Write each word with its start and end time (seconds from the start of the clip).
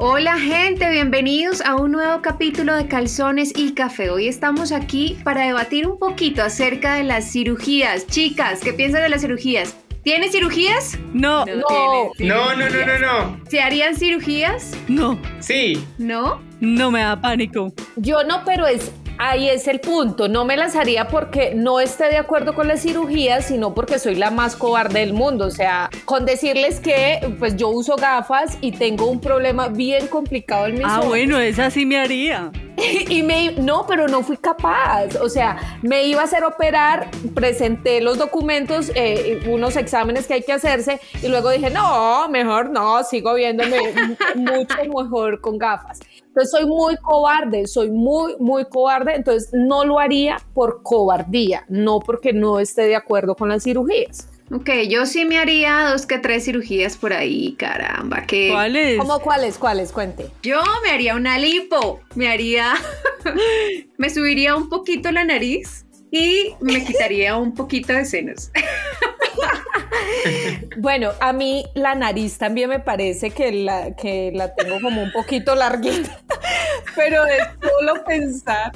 Hola 0.00 0.38
gente, 0.38 0.88
bienvenidos 0.90 1.60
a 1.60 1.74
un 1.74 1.90
nuevo 1.92 2.22
capítulo 2.22 2.76
de 2.76 2.86
Calzones 2.86 3.52
y 3.56 3.72
Café. 3.74 4.10
Hoy 4.10 4.28
estamos 4.28 4.70
aquí 4.70 5.18
para 5.24 5.44
debatir 5.44 5.88
un 5.88 5.98
poquito 5.98 6.42
acerca 6.42 6.94
de 6.94 7.02
las 7.04 7.32
cirugías. 7.32 8.06
Chicas, 8.06 8.60
¿qué 8.60 8.72
piensan 8.72 9.02
de 9.02 9.08
las 9.08 9.22
cirugías? 9.22 9.76
¿Tienes 10.04 10.30
cirugías? 10.32 10.96
No. 11.12 11.44
No, 11.46 11.54
No. 11.56 12.10
No, 12.20 12.54
no, 12.56 12.68
no, 12.70 12.98
no. 13.00 13.40
¿Se 13.50 13.60
harían 13.60 13.96
cirugías? 13.96 14.72
No, 14.86 15.18
Sí. 15.40 15.84
¿No? 15.98 16.40
no 16.60 16.90
me 16.90 17.00
da 17.00 17.20
pánico. 17.20 17.72
Yo 17.96 18.24
no, 18.24 18.44
pero 18.44 18.66
es 18.66 18.90
ahí 19.18 19.48
es 19.48 19.66
el 19.68 19.80
punto. 19.80 20.28
No 20.28 20.44
me 20.44 20.56
las 20.56 20.76
haría 20.76 21.08
porque 21.08 21.52
no 21.54 21.80
esté 21.80 22.04
de 22.04 22.16
acuerdo 22.18 22.54
con 22.54 22.68
la 22.68 22.76
cirugía, 22.76 23.42
sino 23.42 23.74
porque 23.74 23.98
soy 23.98 24.14
la 24.14 24.30
más 24.30 24.56
cobarde 24.56 25.00
del 25.00 25.12
mundo. 25.12 25.46
O 25.46 25.50
sea, 25.50 25.90
con 26.04 26.24
decirles 26.24 26.80
que 26.80 27.34
pues 27.38 27.56
yo 27.56 27.68
uso 27.68 27.96
gafas 27.96 28.56
y 28.60 28.72
tengo 28.72 29.06
un 29.10 29.20
problema 29.20 29.68
bien 29.68 30.06
complicado 30.08 30.66
en 30.66 30.74
mis 30.74 30.84
Ah, 30.84 30.98
ojos. 30.98 31.08
bueno, 31.08 31.38
esa 31.38 31.70
sí 31.70 31.84
me 31.86 31.98
haría. 31.98 32.50
Y 33.10 33.22
me, 33.24 33.52
no, 33.52 33.86
pero 33.88 34.06
no 34.06 34.22
fui 34.22 34.36
capaz. 34.36 35.16
O 35.20 35.28
sea, 35.28 35.78
me 35.82 36.04
iba 36.04 36.20
a 36.20 36.24
hacer 36.24 36.44
operar, 36.44 37.10
presenté 37.34 38.00
los 38.00 38.18
documentos, 38.18 38.92
eh, 38.94 39.42
unos 39.48 39.74
exámenes 39.76 40.28
que 40.28 40.34
hay 40.34 40.42
que 40.42 40.52
hacerse, 40.52 41.00
y 41.20 41.26
luego 41.26 41.50
dije, 41.50 41.70
no, 41.70 42.28
mejor 42.28 42.70
no, 42.70 43.02
sigo 43.02 43.34
viéndome 43.34 43.78
mucho 44.36 44.76
mejor 44.94 45.40
con 45.40 45.58
gafas. 45.58 45.98
Entonces 46.28 46.50
soy 46.50 46.66
muy 46.66 46.96
cobarde, 46.96 47.66
soy 47.66 47.90
muy, 47.90 48.36
muy 48.38 48.64
cobarde, 48.66 49.14
entonces 49.16 49.50
no 49.52 49.84
lo 49.84 49.98
haría 49.98 50.38
por 50.54 50.82
cobardía, 50.82 51.64
no 51.68 52.00
porque 52.00 52.32
no 52.32 52.60
esté 52.60 52.82
de 52.82 52.96
acuerdo 52.96 53.34
con 53.34 53.48
las 53.48 53.64
cirugías. 53.64 54.28
Ok, 54.50 54.70
yo 54.88 55.04
sí 55.04 55.26
me 55.26 55.38
haría 55.38 55.90
dos 55.90 56.06
que 56.06 56.18
tres 56.18 56.44
cirugías 56.44 56.96
por 56.96 57.12
ahí, 57.12 57.54
caramba, 57.58 58.24
que... 58.24 58.48
¿Cuál 58.50 58.76
es? 58.76 58.98
¿Cómo 58.98 59.20
cuáles? 59.20 59.58
¿Cuáles? 59.58 59.92
Cuente. 59.92 60.30
Yo 60.42 60.62
me 60.82 60.90
haría 60.90 61.16
una 61.16 61.38
lipo, 61.38 62.00
me 62.14 62.28
haría... 62.28 62.72
me 63.98 64.08
subiría 64.08 64.56
un 64.56 64.70
poquito 64.70 65.12
la 65.12 65.24
nariz 65.24 65.84
y 66.10 66.54
me 66.60 66.82
quitaría 66.82 67.36
un 67.36 67.52
poquito 67.54 67.92
de 67.92 68.06
senos. 68.06 68.50
Bueno, 70.78 71.10
a 71.20 71.32
mí 71.32 71.64
la 71.74 71.94
nariz 71.94 72.38
también 72.38 72.70
me 72.70 72.80
parece 72.80 73.30
que 73.30 73.50
la, 73.52 73.94
que 73.96 74.30
la 74.34 74.54
tengo 74.54 74.80
como 74.80 75.02
un 75.02 75.12
poquito 75.12 75.54
larguita, 75.54 76.20
pero 76.96 77.24
de 77.24 77.38
solo 77.60 78.04
pensar, 78.04 78.72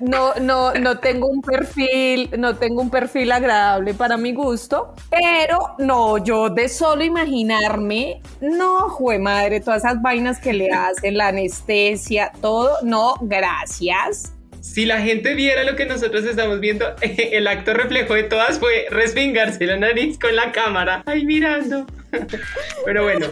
no, 0.00 0.34
no, 0.34 0.74
no 0.74 0.98
tengo 0.98 1.28
un 1.28 1.40
perfil, 1.40 2.30
no 2.38 2.56
tengo 2.56 2.82
un 2.82 2.90
perfil 2.90 3.32
agradable 3.32 3.94
para 3.94 4.16
mi 4.16 4.34
gusto, 4.34 4.94
pero 5.10 5.74
no, 5.78 6.18
yo 6.18 6.50
de 6.50 6.68
solo 6.68 7.04
imaginarme, 7.04 8.20
no, 8.40 8.88
jue 8.90 9.18
madre, 9.18 9.60
todas 9.60 9.84
esas 9.84 10.02
vainas 10.02 10.38
que 10.38 10.52
le 10.52 10.70
hacen, 10.70 11.16
la 11.16 11.28
anestesia, 11.28 12.32
todo, 12.40 12.76
no, 12.82 13.14
gracias. 13.22 14.35
Si 14.66 14.84
la 14.84 15.00
gente 15.00 15.34
viera 15.34 15.64
lo 15.64 15.74
que 15.74 15.86
nosotros 15.86 16.24
estamos 16.24 16.60
viendo, 16.60 16.84
el 17.00 17.46
acto 17.46 17.72
reflejo 17.72 18.14
de 18.14 18.24
todas 18.24 18.58
fue 18.58 18.86
respingarse 18.90 19.64
la 19.64 19.78
nariz 19.78 20.18
con 20.18 20.34
la 20.36 20.52
cámara. 20.52 21.02
Ay, 21.06 21.24
mirando. 21.24 21.86
Pero 22.84 23.04
bueno, 23.04 23.26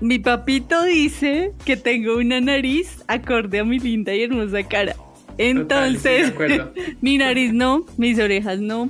Mi 0.00 0.18
papito 0.18 0.82
dice 0.82 1.52
que 1.64 1.76
tengo 1.76 2.16
una 2.16 2.40
nariz 2.40 3.04
acorde 3.06 3.60
a 3.60 3.64
mi 3.64 3.78
linda 3.78 4.12
y 4.14 4.24
hermosa 4.24 4.66
cara. 4.66 4.96
Entonces, 5.38 6.32
mi 7.00 7.18
nariz 7.18 7.52
no, 7.52 7.84
mis 7.96 8.18
orejas 8.18 8.58
no. 8.58 8.88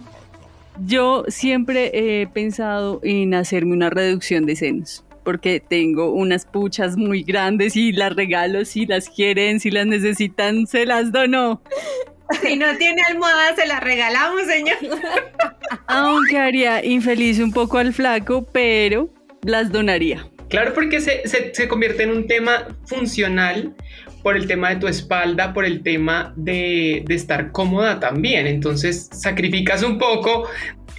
Yo 0.87 1.25
siempre 1.28 1.91
he 1.92 2.27
pensado 2.27 3.00
en 3.03 3.34
hacerme 3.34 3.72
una 3.72 3.91
reducción 3.91 4.47
de 4.47 4.56
senos. 4.56 5.05
Porque 5.27 5.60
tengo 5.60 6.12
unas 6.12 6.46
puchas 6.46 6.96
muy 6.96 7.25
grandes 7.25 7.75
y 7.75 7.91
las 7.91 8.14
regalo 8.14 8.64
si 8.64 8.87
las 8.87 9.10
quieren, 9.10 9.59
si 9.59 9.72
las 9.72 9.84
necesitan, 9.84 10.69
se 10.69 10.87
las 10.87 11.10
dono. 11.10 11.60
Si 12.42 12.56
no 12.56 12.76
tiene 12.76 13.03
almohada, 13.09 13.54
se 13.56 13.66
la 13.66 13.81
regalamos, 13.81 14.42
señor. 14.47 14.78
Aunque 15.88 16.38
haría 16.38 16.84
infeliz 16.84 17.41
un 17.41 17.53
poco 17.53 17.78
al 17.78 17.92
flaco, 17.92 18.47
pero 18.53 19.12
las 19.42 19.70
donaría. 19.70 20.28
claro 20.48 20.72
porque 20.75 21.00
se, 21.00 21.26
se, 21.28 21.53
se 21.54 21.69
convierte 21.69 22.04
en 22.04 22.10
un 22.10 22.26
tema 22.28 22.69
funcional 22.86 23.75
por 24.22 24.36
el 24.36 24.48
tema 24.48 24.70
de 24.70 24.76
tu 24.76 24.88
espalda, 24.88 25.53
por 25.54 25.65
el 25.65 25.84
tema 25.84 26.32
de, 26.36 27.04
de 27.06 27.15
estar 27.15 27.53
cómoda 27.53 28.00
también. 28.00 28.48
Entonces 28.48 29.09
sacrificas 29.12 29.84
un 29.84 29.98
poco 29.98 30.48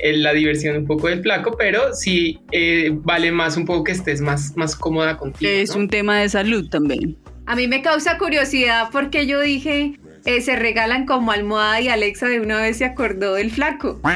la 0.03 0.33
diversión 0.33 0.75
un 0.77 0.85
poco 0.85 1.07
del 1.07 1.21
flaco, 1.21 1.55
pero 1.57 1.93
sí 1.93 2.39
eh, 2.51 2.89
vale 2.93 3.31
más 3.31 3.57
un 3.57 3.65
poco 3.65 3.83
que 3.85 3.91
estés 3.93 4.21
más, 4.21 4.55
más 4.55 4.75
cómoda 4.75 5.17
contigo. 5.17 5.49
Es 5.51 5.71
¿no? 5.71 5.81
un 5.81 5.89
tema 5.89 6.19
de 6.19 6.29
salud 6.29 6.69
también. 6.69 7.17
A 7.45 7.55
mí 7.55 7.67
me 7.67 7.81
causa 7.81 8.17
curiosidad 8.17 8.89
porque 8.91 9.25
yo 9.25 9.39
dije, 9.41 9.93
eh, 10.25 10.41
se 10.41 10.55
regalan 10.55 11.05
como 11.05 11.31
almohada 11.31 11.79
y 11.81 11.87
Alexa 11.89 12.27
de 12.27 12.41
una 12.41 12.61
vez 12.61 12.77
se 12.77 12.85
acordó 12.85 13.35
del 13.35 13.51
flaco. 13.51 14.01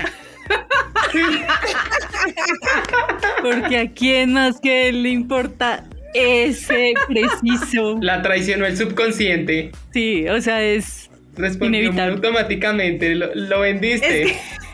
Porque 3.42 3.78
a 3.78 3.92
quién 3.92 4.34
más 4.34 4.60
que 4.60 4.90
él 4.90 5.04
le 5.04 5.10
importa 5.10 5.86
ese 6.14 6.94
preciso. 7.08 7.98
La 8.02 8.22
traicionó 8.22 8.66
el 8.66 8.78
subconsciente. 8.78 9.72
Sí, 9.94 10.28
o 10.28 10.42
sea, 10.42 10.62
es 10.64 11.10
Respondió 11.36 11.80
Inevitable. 11.82 12.16
automáticamente, 12.16 13.16
lo, 13.16 13.34
lo 13.34 13.62
vendiste. 13.62 14.24
Es 14.24 14.32
que- 14.32 14.38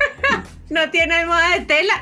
No 0.70 0.90
tiene 0.92 1.14
almohada 1.14 1.58
de 1.60 1.66
tela. 1.66 1.94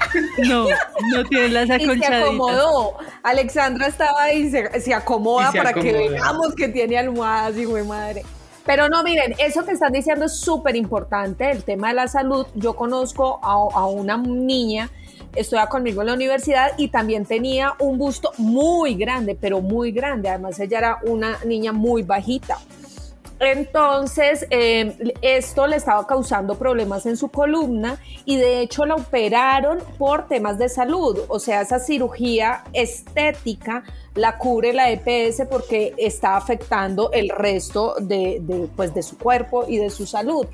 no, 0.47 0.65
no 1.13 1.23
tiene 1.29 1.49
las 1.49 1.65
Y 1.65 1.67
se 1.67 1.73
acolchaditas. 1.85 2.23
acomodó. 2.23 2.97
Alexandra 3.23 3.87
estaba 3.87 4.23
ahí, 4.23 4.49
se, 4.49 4.79
se 4.81 4.93
acomoda 4.93 5.49
Y 5.49 5.51
se 5.51 5.57
para 5.59 5.73
que 5.73 5.91
veamos 5.91 6.55
que 6.55 6.69
tiene 6.69 6.97
almohadas, 6.97 7.57
hijo 7.57 7.75
de 7.75 7.83
madre. 7.83 8.23
Pero 8.65 8.89
no, 8.89 9.03
miren, 9.03 9.35
eso 9.37 9.63
que 9.63 9.73
están 9.73 9.93
diciendo 9.93 10.25
es 10.25 10.39
súper 10.39 10.75
importante, 10.75 11.51
el 11.51 11.63
tema 11.63 11.89
de 11.89 11.93
la 11.93 12.07
salud. 12.07 12.47
Yo 12.55 12.75
conozco 12.75 13.39
a, 13.43 13.51
a 13.79 13.85
una 13.85 14.17
niña, 14.17 14.89
estudia 15.35 15.67
conmigo 15.67 16.01
en 16.01 16.07
la 16.07 16.13
universidad 16.15 16.71
y 16.77 16.87
también 16.87 17.25
tenía 17.25 17.73
un 17.77 17.99
busto 17.99 18.31
muy 18.39 18.95
grande, 18.95 19.37
pero 19.39 19.61
muy 19.61 19.91
grande. 19.91 20.29
Además, 20.29 20.59
ella 20.59 20.79
era 20.79 20.97
una 21.03 21.37
niña 21.45 21.73
muy 21.73 22.01
bajita. 22.01 22.57
Entonces, 23.39 24.47
eh, 24.49 25.13
esto 25.21 25.67
le 25.67 25.75
estaba 25.75 26.07
causando 26.07 26.55
problemas 26.55 27.05
en 27.05 27.17
su 27.17 27.29
columna 27.29 27.99
y 28.23 28.37
de 28.37 28.61
hecho 28.61 28.85
la 28.85 28.95
operaron 28.95 29.79
por 29.97 30.27
temas 30.27 30.57
de 30.57 30.69
salud. 30.69 31.19
O 31.27 31.39
sea, 31.39 31.61
esa 31.61 31.79
cirugía 31.79 32.63
estética 32.73 33.83
la 34.15 34.37
cubre 34.37 34.71
la 34.71 34.89
EPS 34.89 35.43
porque 35.49 35.93
está 35.97 36.37
afectando 36.37 37.11
el 37.11 37.29
resto 37.29 37.95
de, 37.99 38.69
pues, 38.75 38.93
de 38.93 39.03
su 39.03 39.17
cuerpo 39.17 39.65
y 39.67 39.77
de 39.77 39.89
su 39.89 40.05
salud. 40.05 40.47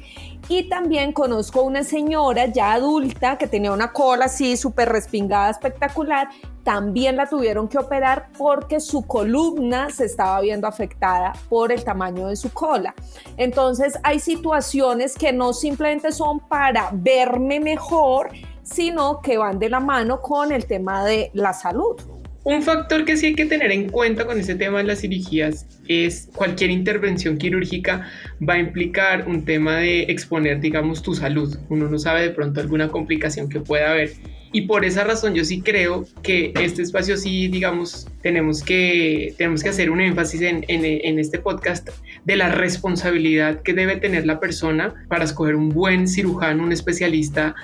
Y 0.50 0.68
también 0.68 1.14
conozco 1.14 1.62
una 1.62 1.84
señora 1.84 2.48
ya 2.48 2.74
adulta 2.74 3.38
que 3.38 3.48
tenía 3.48 3.72
una 3.72 3.94
cola 3.94 4.26
así 4.26 4.58
súper 4.58 4.90
respingada, 4.90 5.52
espectacular. 5.52 6.30
También 6.64 7.16
la 7.16 7.28
tuvieron 7.28 7.68
que 7.68 7.78
operar 7.78 8.30
porque 8.38 8.80
su 8.80 9.04
columna 9.04 9.92
se 9.92 10.06
estaba 10.06 10.42
viendo 10.42 10.68
afectada 10.68 11.34
por 11.48 11.72
el 11.72 11.84
tamaño 11.84 12.28
de 12.28 12.36
su 12.36 12.52
cola. 12.52 12.96
Entonces 13.38 13.98
hay 14.04 14.20
situaciones 14.20 15.16
que 15.16 15.32
no 15.32 15.54
simplemente 15.54 16.12
son 16.12 16.40
para 16.40 16.90
verme 16.92 17.60
mejor, 17.60 18.30
sino 18.64 19.22
que 19.22 19.38
van 19.38 19.60
de 19.60 19.70
la 19.70 19.80
mano 19.80 20.20
con 20.22 20.52
el 20.52 20.66
tema 20.66 21.06
de 21.06 21.30
la 21.34 21.54
salud. 21.54 22.21
Un 22.44 22.63
factor 22.63 23.06
que 23.06 23.18
sí 23.18 23.28
hay 23.28 23.35
que 23.35 23.46
tener 23.46 23.72
en 23.72 23.90
cuenta 23.90 24.25
con 24.25 24.40
ese 24.40 24.56
tema 24.56 24.79
de 24.79 24.85
las 24.85 25.02
cirugías 25.02 25.68
es 25.88 26.28
cualquier 26.34 26.72
intervención 26.72 27.38
quirúrgica 27.38 28.09
va 28.47 28.56
a 28.56 28.57
implicar 28.57 29.28
un 29.28 29.46
tema 29.46 29.78
de 29.78 30.03
exponer, 30.03 30.59
digamos, 30.59 31.03
tu 31.03 31.13
salud. 31.13 31.56
Uno 31.69 31.88
no 31.88 32.00
sabe 32.00 32.24
de 32.24 32.29
pronto 32.31 32.59
alguna 32.59 32.88
complicación 32.88 33.47
que 33.47 33.59
pueda 33.59 33.91
haber. 33.91 34.14
Y 34.53 34.61
por 34.61 34.85
esa 34.85 35.03
razón 35.03 35.35
yo 35.35 35.46
sí 35.46 35.61
creo 35.61 36.05
que 36.23 36.52
este 36.59 36.82
espacio 36.82 37.16
sí, 37.16 37.47
digamos, 37.47 38.08
tenemos 38.23 38.64
que, 38.64 39.35
tenemos 39.37 39.61
que 39.61 39.70
hacer 39.70 39.91
un 39.91 40.02
énfasis 40.02 40.41
en, 40.41 40.66
en 40.67 41.20
este 41.20 41.37
podcast 41.37 41.90
de 42.26 42.35
la 42.35 42.49
responsabilidad 42.49 43.61
que 43.61 43.73
debe 43.73 43.97
tener 43.97 44.26
la 44.26 44.40
persona 44.40 44.96
para 45.08 45.26
escoger 45.26 45.55
un 45.55 45.70
buen 45.70 46.08
cirujano, 46.08 46.64
un 46.64 46.72
especialista 46.72 47.55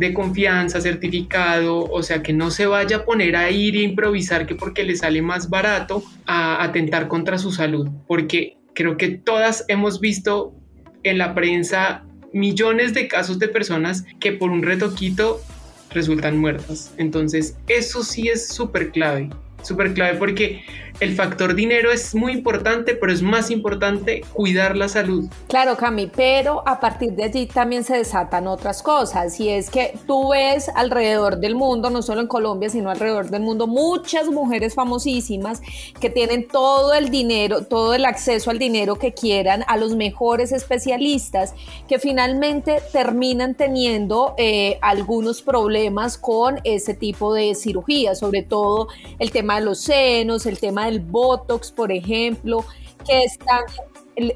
de 0.00 0.14
confianza, 0.14 0.80
certificado, 0.80 1.84
o 1.84 2.02
sea, 2.02 2.22
que 2.22 2.32
no 2.32 2.50
se 2.50 2.66
vaya 2.66 2.96
a 2.96 3.04
poner 3.04 3.36
a 3.36 3.50
ir 3.50 3.76
e 3.76 3.82
improvisar 3.82 4.46
que 4.46 4.54
porque 4.54 4.82
le 4.82 4.96
sale 4.96 5.20
más 5.20 5.50
barato 5.50 6.02
a 6.26 6.64
atentar 6.64 7.06
contra 7.06 7.36
su 7.36 7.52
salud, 7.52 7.86
porque 8.08 8.56
creo 8.74 8.96
que 8.96 9.08
todas 9.10 9.66
hemos 9.68 10.00
visto 10.00 10.54
en 11.02 11.18
la 11.18 11.34
prensa 11.34 12.02
millones 12.32 12.94
de 12.94 13.08
casos 13.08 13.38
de 13.38 13.48
personas 13.48 14.06
que 14.18 14.32
por 14.32 14.50
un 14.50 14.62
retoquito 14.62 15.42
resultan 15.90 16.38
muertas. 16.38 16.94
Entonces, 16.96 17.58
eso 17.68 18.02
sí 18.02 18.28
es 18.28 18.48
súper 18.48 18.92
clave, 18.92 19.28
súper 19.62 19.92
clave 19.92 20.16
porque 20.16 20.62
el 20.98 21.14
factor 21.14 21.54
dinero 21.54 21.92
es 21.92 22.14
muy 22.14 22.32
importante, 22.32 22.94
pero 22.94 23.12
es 23.12 23.22
más 23.22 23.50
importante 23.50 24.22
cuidar 24.32 24.76
la 24.76 24.88
salud. 24.88 25.28
Claro, 25.48 25.76
Cami, 25.76 26.06
pero 26.08 26.62
a 26.66 26.80
partir 26.80 27.12
de 27.12 27.24
allí 27.24 27.46
también 27.46 27.84
se 27.84 27.96
desatan 27.96 28.46
otras 28.46 28.82
cosas 28.82 29.38
y 29.40 29.48
es 29.48 29.70
que 29.70 29.94
tú 30.06 30.30
ves 30.30 30.70
alrededor 30.74 31.38
del 31.38 31.54
mundo, 31.54 31.90
no 31.90 32.02
solo 32.02 32.20
en 32.20 32.26
Colombia, 32.26 32.68
sino 32.68 32.90
alrededor 32.90 33.30
del 33.30 33.42
mundo, 33.42 33.66
muchas 33.66 34.28
mujeres 34.28 34.74
famosísimas 34.74 35.62
que 36.00 36.10
tienen 36.10 36.48
todo 36.48 36.94
el 36.94 37.10
dinero, 37.10 37.64
todo 37.64 37.94
el 37.94 38.04
acceso 38.04 38.50
al 38.50 38.58
dinero 38.58 38.96
que 38.96 39.12
quieran, 39.12 39.64
a 39.68 39.76
los 39.76 39.96
mejores 39.96 40.52
especialistas, 40.52 41.54
que 41.88 41.98
finalmente 41.98 42.80
terminan 42.92 43.54
teniendo 43.54 44.34
eh, 44.36 44.78
algunos 44.80 45.42
problemas 45.42 46.18
con 46.18 46.60
ese 46.64 46.94
tipo 46.94 47.34
de 47.34 47.54
cirugía, 47.54 48.14
sobre 48.14 48.42
todo 48.42 48.88
el 49.18 49.30
tema 49.30 49.58
de 49.58 49.64
los 49.64 49.80
senos, 49.80 50.46
el 50.46 50.58
tema 50.58 50.89
del 50.90 51.00
Botox, 51.00 51.70
por 51.72 51.92
ejemplo, 51.92 52.64
que 53.06 53.22
están 53.22 53.64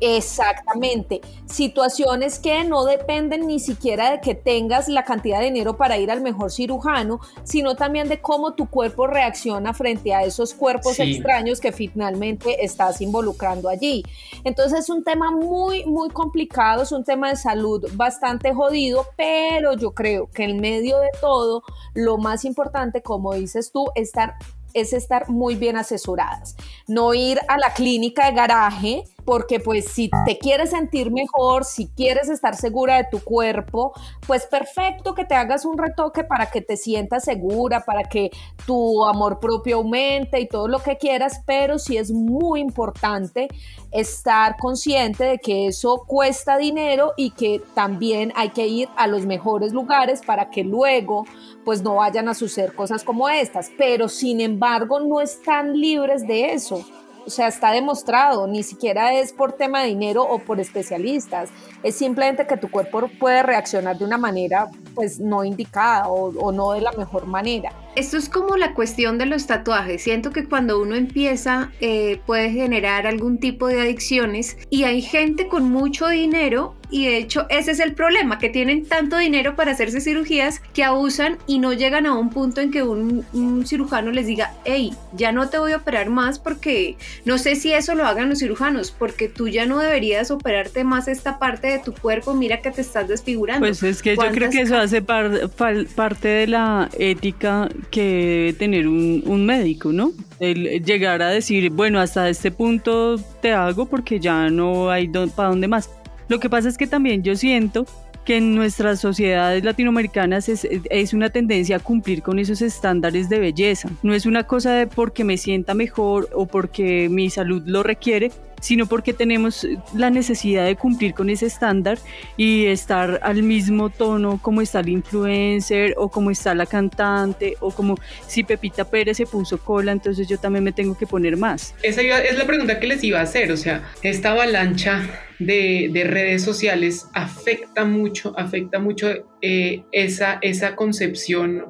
Exactamente. 0.01 1.21
Situaciones 1.47 2.39
que 2.39 2.65
no 2.65 2.85
dependen 2.85 3.47
ni 3.47 3.59
siquiera 3.59 4.11
de 4.11 4.21
que 4.21 4.35
tengas 4.35 4.89
la 4.89 5.05
cantidad 5.05 5.41
de 5.41 5.47
dinero 5.47 5.77
para 5.77 5.99
ir 5.99 6.11
al 6.11 6.21
mejor 6.21 6.51
cirujano, 6.51 7.21
sino 7.43 7.75
también 7.75 8.09
de 8.09 8.21
cómo 8.21 8.55
tu 8.55 8.67
cuerpo 8.67 9.07
reacciona 9.07 9.75
frente 9.75 10.15
a 10.15 10.23
esos 10.23 10.55
cuerpos 10.55 10.99
extraños 10.99 11.61
que 11.61 11.73
finalmente 11.73 12.65
estás 12.65 13.01
involucrando 13.01 13.69
allí. 13.69 14.03
Entonces 14.45 14.81
es 14.81 14.91
un 14.91 15.05
tema 15.05 15.31
muy, 15.31 15.85
muy 15.85 16.09
complicado, 16.09 16.83
es 16.83 16.93
un 16.93 17.05
tema 17.05 17.31
de 17.31 17.37
salud 17.37 17.87
bastante 17.95 18.55
jodido, 18.55 19.07
pero 19.17 19.75
yo 19.75 19.93
creo 19.93 20.31
que 20.31 20.45
en 20.45 20.61
medio 20.61 20.99
de 20.99 21.11
todo, 21.21 21.63
lo 21.95 22.17
más 22.17 22.45
importante, 22.45 23.03
como 23.03 23.35
dices 23.35 23.71
tú, 23.71 23.87
estar 23.95 24.35
es 24.75 24.93
estar 24.93 25.31
muy 25.31 25.55
bien 25.55 25.77
asesoradas, 25.77 26.57
no 26.87 27.15
ir 27.15 27.41
a 27.49 27.57
la 27.59 27.73
clínica 27.73 28.27
de 28.27 28.33
garaje 28.33 29.05
porque 29.25 29.61
pues 29.61 29.87
si 29.87 30.11
te 30.27 30.39
quieres 30.39 30.71
sentir 30.71 31.11
mejor, 31.11 31.65
si 31.65 31.89
quieres 31.89 32.29
estar 32.29 32.57
segura 32.57 32.97
de 32.97 33.07
tu 33.11 33.21
cuerpo, 33.21 33.93
pues 34.27 34.47
perfecto 34.47 35.15
que 35.15 35.25
te 35.25 35.35
hagas 35.35 35.65
un 35.65 35.79
retoque 35.79 36.25
para 36.25 36.47
que 36.47 36.61
te 36.61 36.77
sientas 36.77 37.25
segura, 37.25 37.85
para 37.85 38.05
que 38.05 38.31
tu 38.67 39.05
amor 39.05 39.41
propio 39.41 39.77
aumente 39.77 40.41
y 40.41 40.49
todo 40.49 40.69
lo 40.69 40.81
que 40.81 40.97
quieras, 40.97 41.43
pero 41.47 41.79
sí 41.79 41.97
es 41.97 42.11
muy 42.11 42.61
importante 42.61 43.49
estar 43.91 44.57
consciente 44.57 45.25
de 45.25 45.39
que 45.39 45.67
eso 45.69 46.05
cuesta 46.07 46.57
dinero 46.57 47.13
y 47.17 47.31
que 47.31 47.63
también 47.75 48.33
hay 48.37 48.51
que 48.51 48.67
ir 48.67 48.89
a 48.97 49.07
los 49.07 49.27
mejores 49.27 49.73
lugares 49.73 50.23
para 50.23 50.51
que 50.51 50.65
luego 50.65 51.25
pues 51.65 51.83
no 51.83 51.97
vayan 51.97 52.29
a 52.29 52.35
suceder 52.35 52.75
cosas 52.75 53.05
como 53.05 53.29
estas, 53.29 53.71
pero 53.79 54.09
sin 54.09 54.41
embargo 54.41 55.01
no 55.01 55.21
están 55.21 55.79
libres 55.79 56.27
de 56.27 56.53
eso. 56.53 56.85
O 57.27 57.31
sea, 57.31 57.49
está 57.49 57.71
demostrado, 57.71 58.47
ni 58.47 58.63
siquiera 58.63 59.15
es 59.15 59.33
por 59.33 59.53
tema 59.53 59.83
de 59.83 59.89
dinero 59.89 60.23
o 60.23 60.39
por 60.39 60.61
especialistas, 60.61 61.51
es 61.83 61.97
simplemente 61.97 62.47
que 62.47 62.57
tu 62.57 62.71
cuerpo 62.71 63.09
puede 63.19 63.43
reaccionar 63.43 63.97
de 63.99 64.05
una 64.05 64.19
manera 64.19 64.69
pues 64.95 65.21
no 65.21 65.45
indicada 65.45 66.09
o, 66.09 66.29
o 66.39 66.53
no 66.53 66.73
de 66.73 66.83
la 66.83 66.93
mejor 66.93 67.27
manera. 67.27 67.73
Esto 67.97 68.17
es 68.17 68.29
como 68.29 68.57
la 68.57 68.75
cuestión 68.75 69.19
de 69.19 69.27
los 69.27 69.47
tatuajes. 69.47 70.03
Siento 70.03 70.33
que 70.33 70.45
cuando 70.45 70.81
uno 70.81 70.97
empieza 70.97 71.71
eh, 71.81 72.21
puede 72.27 72.51
generar 72.51 73.07
algún 73.07 73.39
tipo 73.39 73.69
de 73.69 73.81
adicciones 73.81 74.57
y 74.69 74.85
hay 74.85 75.01
gente 75.01 75.47
con 75.47 75.71
mucho 75.71 76.09
dinero 76.09 76.75
y 76.91 77.07
de 77.07 77.19
hecho 77.19 77.47
ese 77.49 77.73
es 77.73 77.81
el 77.81 77.95
problema, 77.95 78.39
que 78.39 78.49
tienen 78.49 78.87
tanto 78.87 79.19
dinero 79.19 79.57
para 79.57 79.73
hacerse 79.73 80.01
cirugías 80.01 80.61
que 80.73 80.85
abusan 80.85 81.39
y 81.47 81.59
no 81.59 81.73
llegan 81.73 82.07
a 82.07 82.15
un 82.15 82.31
punto 82.31 82.61
en 82.61 82.71
que 82.71 82.83
un, 82.83 83.25
cirujano 83.67 84.13
les 84.13 84.27
diga, 84.27 84.53
hey, 84.65 84.93
ya 85.13 85.33
no 85.33 85.49
te 85.49 85.59
voy 85.59 85.73
a 85.73 85.79
operar 85.79 86.09
más 86.09 86.39
porque 86.39 86.97
no 87.25 87.39
sé 87.39 87.57
si 87.57 87.73
eso 87.73 87.95
lo 87.95 88.07
hagan 88.07 88.29
los 88.29 88.39
cirujanos, 88.39 88.91
porque 88.91 89.29
tú 89.29 89.49
ya 89.49 89.67
no 89.67 89.79
deberías 89.79 90.31
operarte 90.31 90.85
más 90.85 91.09
esta 91.09 91.39
parte 91.39 91.69
de 91.69 91.79
tu 91.81 91.95
cuerpo, 91.95 92.35
mira 92.35 92.61
que 92.61 92.71
te 92.71 92.83
estás 92.83 93.09
desfigurando. 93.09 93.67
Pues 93.67 93.83
es 93.83 94.03
que 94.03 94.15
yo 94.15 94.31
creo 94.31 94.51
que 94.51 94.61
eso 94.61 94.77
hace 94.77 95.03
parte 95.03 96.29
de 96.29 96.47
la 96.47 96.91
ética 96.99 97.69
que 97.91 98.03
debe 98.03 98.53
tener 98.55 98.89
un, 98.89 99.47
médico, 99.47 99.93
¿no? 99.93 100.13
El 100.41 100.85
llegar 100.85 101.23
a 101.23 101.29
decir, 101.29 101.71
bueno, 101.71 102.01
hasta 102.01 102.29
este 102.29 102.51
punto 102.51 103.17
te 103.41 103.53
hago 103.53 103.87
porque 103.87 104.21
ya 104.21 104.49
no 104.51 104.91
hay 104.91 105.09
para 105.09 105.51
dónde 105.51 105.69
más. 105.69 105.91
Lo 106.29 106.41
que 106.41 106.49
pasa 106.49 106.69
es 106.69 106.79
que 106.79 106.87
también 106.87 107.23
yo 107.23 107.37
siento 107.37 107.87
que 108.25 108.37
en 108.39 108.55
nuestras 108.55 109.01
sociedades 109.01 109.65
latinoamericanas 109.65 110.49
es, 110.49 110.67
es, 110.71 111.15
una 111.15 111.31
tendencia 111.31 111.77
a 111.77 111.81
cumplir 111.81 112.23
con 112.23 112.39
esos 112.39 112.63
estándares 112.63 113.29
de 113.29 113.39
belleza. 113.39 113.91
No 114.03 114.15
es 114.15 114.27
una 114.27 114.45
cosa 114.45 114.73
de 114.73 114.87
porque 114.87 115.25
me 115.25 115.37
sienta 115.37 115.75
mejor 115.75 116.29
o 116.33 116.47
porque 116.47 117.09
mi 117.09 117.31
salud 117.31 117.63
lo 117.67 117.83
requiere, 117.83 118.31
sino 118.65 118.87
porque 118.87 119.13
tenemos 119.13 119.67
la 119.95 120.09
necesidad 120.09 120.65
de 120.65 120.75
cumplir 120.75 121.13
con 121.13 121.29
ese 121.29 121.45
estándar 121.45 121.99
y 122.39 122.65
estar 122.65 123.21
al 123.23 123.43
mismo 123.43 123.91
tono 123.91 124.39
como 124.41 124.63
está 124.63 124.81
el 124.81 124.89
influencer 124.89 125.95
o 125.99 126.09
como 126.09 126.31
está 126.31 126.55
la 126.55 126.65
cantante 126.65 127.57
o 127.61 127.71
como 127.71 127.97
si 128.27 128.43
Pepita 128.43 128.85
Pérez 128.85 129.19
se 129.19 129.27
puso 129.27 129.59
cola, 129.59 129.93
entonces 129.93 130.27
yo 130.29 130.39
también 130.39 130.65
me 130.65 130.73
tengo 130.73 130.97
que 130.97 131.07
poner 131.07 131.37
más. 131.37 131.75
Esa 131.83 132.01
es 132.01 132.39
la 132.39 132.47
pregunta 132.47 132.81
que 132.81 132.87
les 132.87 133.05
iba 133.05 133.21
a 133.21 133.25
hacer, 133.25 133.53
o 133.53 133.57
sea, 133.59 133.83
esta 134.03 134.31
avalancha 134.31 135.03
de, 135.39 135.91
de 135.93 136.05
redes 136.05 136.43
sociales 136.43 137.09
afecta 137.15 137.85
mucho, 137.85 138.39
afecta 138.39 138.79
mucho 138.79 139.09
eh, 139.43 139.83
esa, 139.93 140.39
esa 140.43 140.77
concepción 140.77 141.67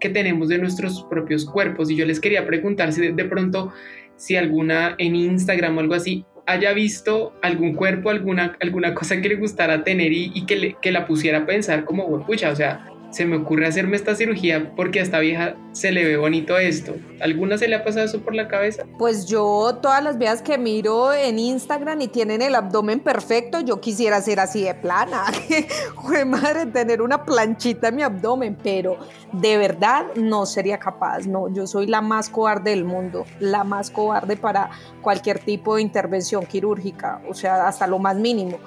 que 0.00 0.08
tenemos 0.08 0.48
de 0.48 0.58
nuestros 0.58 1.04
propios 1.10 1.44
cuerpos. 1.44 1.90
Y 1.90 1.96
yo 1.96 2.06
les 2.06 2.20
quería 2.20 2.46
preguntar 2.46 2.92
si 2.92 3.12
de 3.12 3.24
pronto 3.24 3.72
si 4.16 4.36
alguna 4.36 4.94
en 4.98 5.16
Instagram 5.16 5.76
o 5.76 5.80
algo 5.80 5.94
así 5.94 6.24
haya 6.46 6.72
visto 6.72 7.34
algún 7.42 7.74
cuerpo, 7.74 8.10
alguna, 8.10 8.56
alguna 8.60 8.94
cosa 8.94 9.20
que 9.20 9.28
le 9.28 9.36
gustara 9.36 9.84
tener 9.84 10.12
y, 10.12 10.46
que, 10.46 10.56
le, 10.56 10.76
que 10.80 10.90
la 10.90 11.06
pusiera 11.06 11.38
a 11.38 11.46
pensar 11.46 11.84
como, 11.84 12.24
pucha, 12.24 12.50
o 12.50 12.56
sea, 12.56 12.90
se 13.10 13.24
me 13.24 13.36
ocurre 13.36 13.66
hacerme 13.66 13.96
esta 13.96 14.14
cirugía 14.14 14.72
porque 14.76 15.00
a 15.00 15.02
esta 15.02 15.18
vieja 15.18 15.56
se 15.72 15.92
le 15.92 16.04
ve 16.04 16.16
bonito 16.16 16.58
esto. 16.58 16.94
¿Alguna 17.20 17.56
se 17.56 17.68
le 17.68 17.76
ha 17.76 17.84
pasado 17.84 18.04
eso 18.04 18.20
por 18.20 18.34
la 18.34 18.48
cabeza? 18.48 18.84
Pues 18.98 19.26
yo 19.26 19.78
todas 19.80 20.02
las 20.02 20.18
veas 20.18 20.42
que 20.42 20.58
miro 20.58 21.12
en 21.12 21.38
Instagram 21.38 22.00
y 22.02 22.08
tienen 22.08 22.42
el 22.42 22.54
abdomen 22.54 23.00
perfecto, 23.00 23.60
yo 23.60 23.80
quisiera 23.80 24.20
ser 24.20 24.40
así 24.40 24.62
de 24.62 24.74
plana. 24.74 25.24
Joder, 25.94 26.26
madre, 26.26 26.66
tener 26.66 27.00
una 27.00 27.24
planchita 27.24 27.88
en 27.88 27.96
mi 27.96 28.02
abdomen, 28.02 28.58
pero 28.62 28.98
de 29.32 29.56
verdad 29.56 30.06
no 30.16 30.46
sería 30.46 30.78
capaz. 30.78 31.26
No, 31.26 31.52
yo 31.52 31.66
soy 31.66 31.86
la 31.86 32.00
más 32.00 32.28
cobarde 32.28 32.70
del 32.70 32.84
mundo, 32.84 33.24
la 33.40 33.64
más 33.64 33.90
cobarde 33.90 34.36
para 34.36 34.70
cualquier 35.00 35.38
tipo 35.38 35.76
de 35.76 35.82
intervención 35.82 36.44
quirúrgica, 36.44 37.22
o 37.28 37.34
sea, 37.34 37.66
hasta 37.66 37.86
lo 37.86 37.98
más 37.98 38.16
mínimo. 38.16 38.58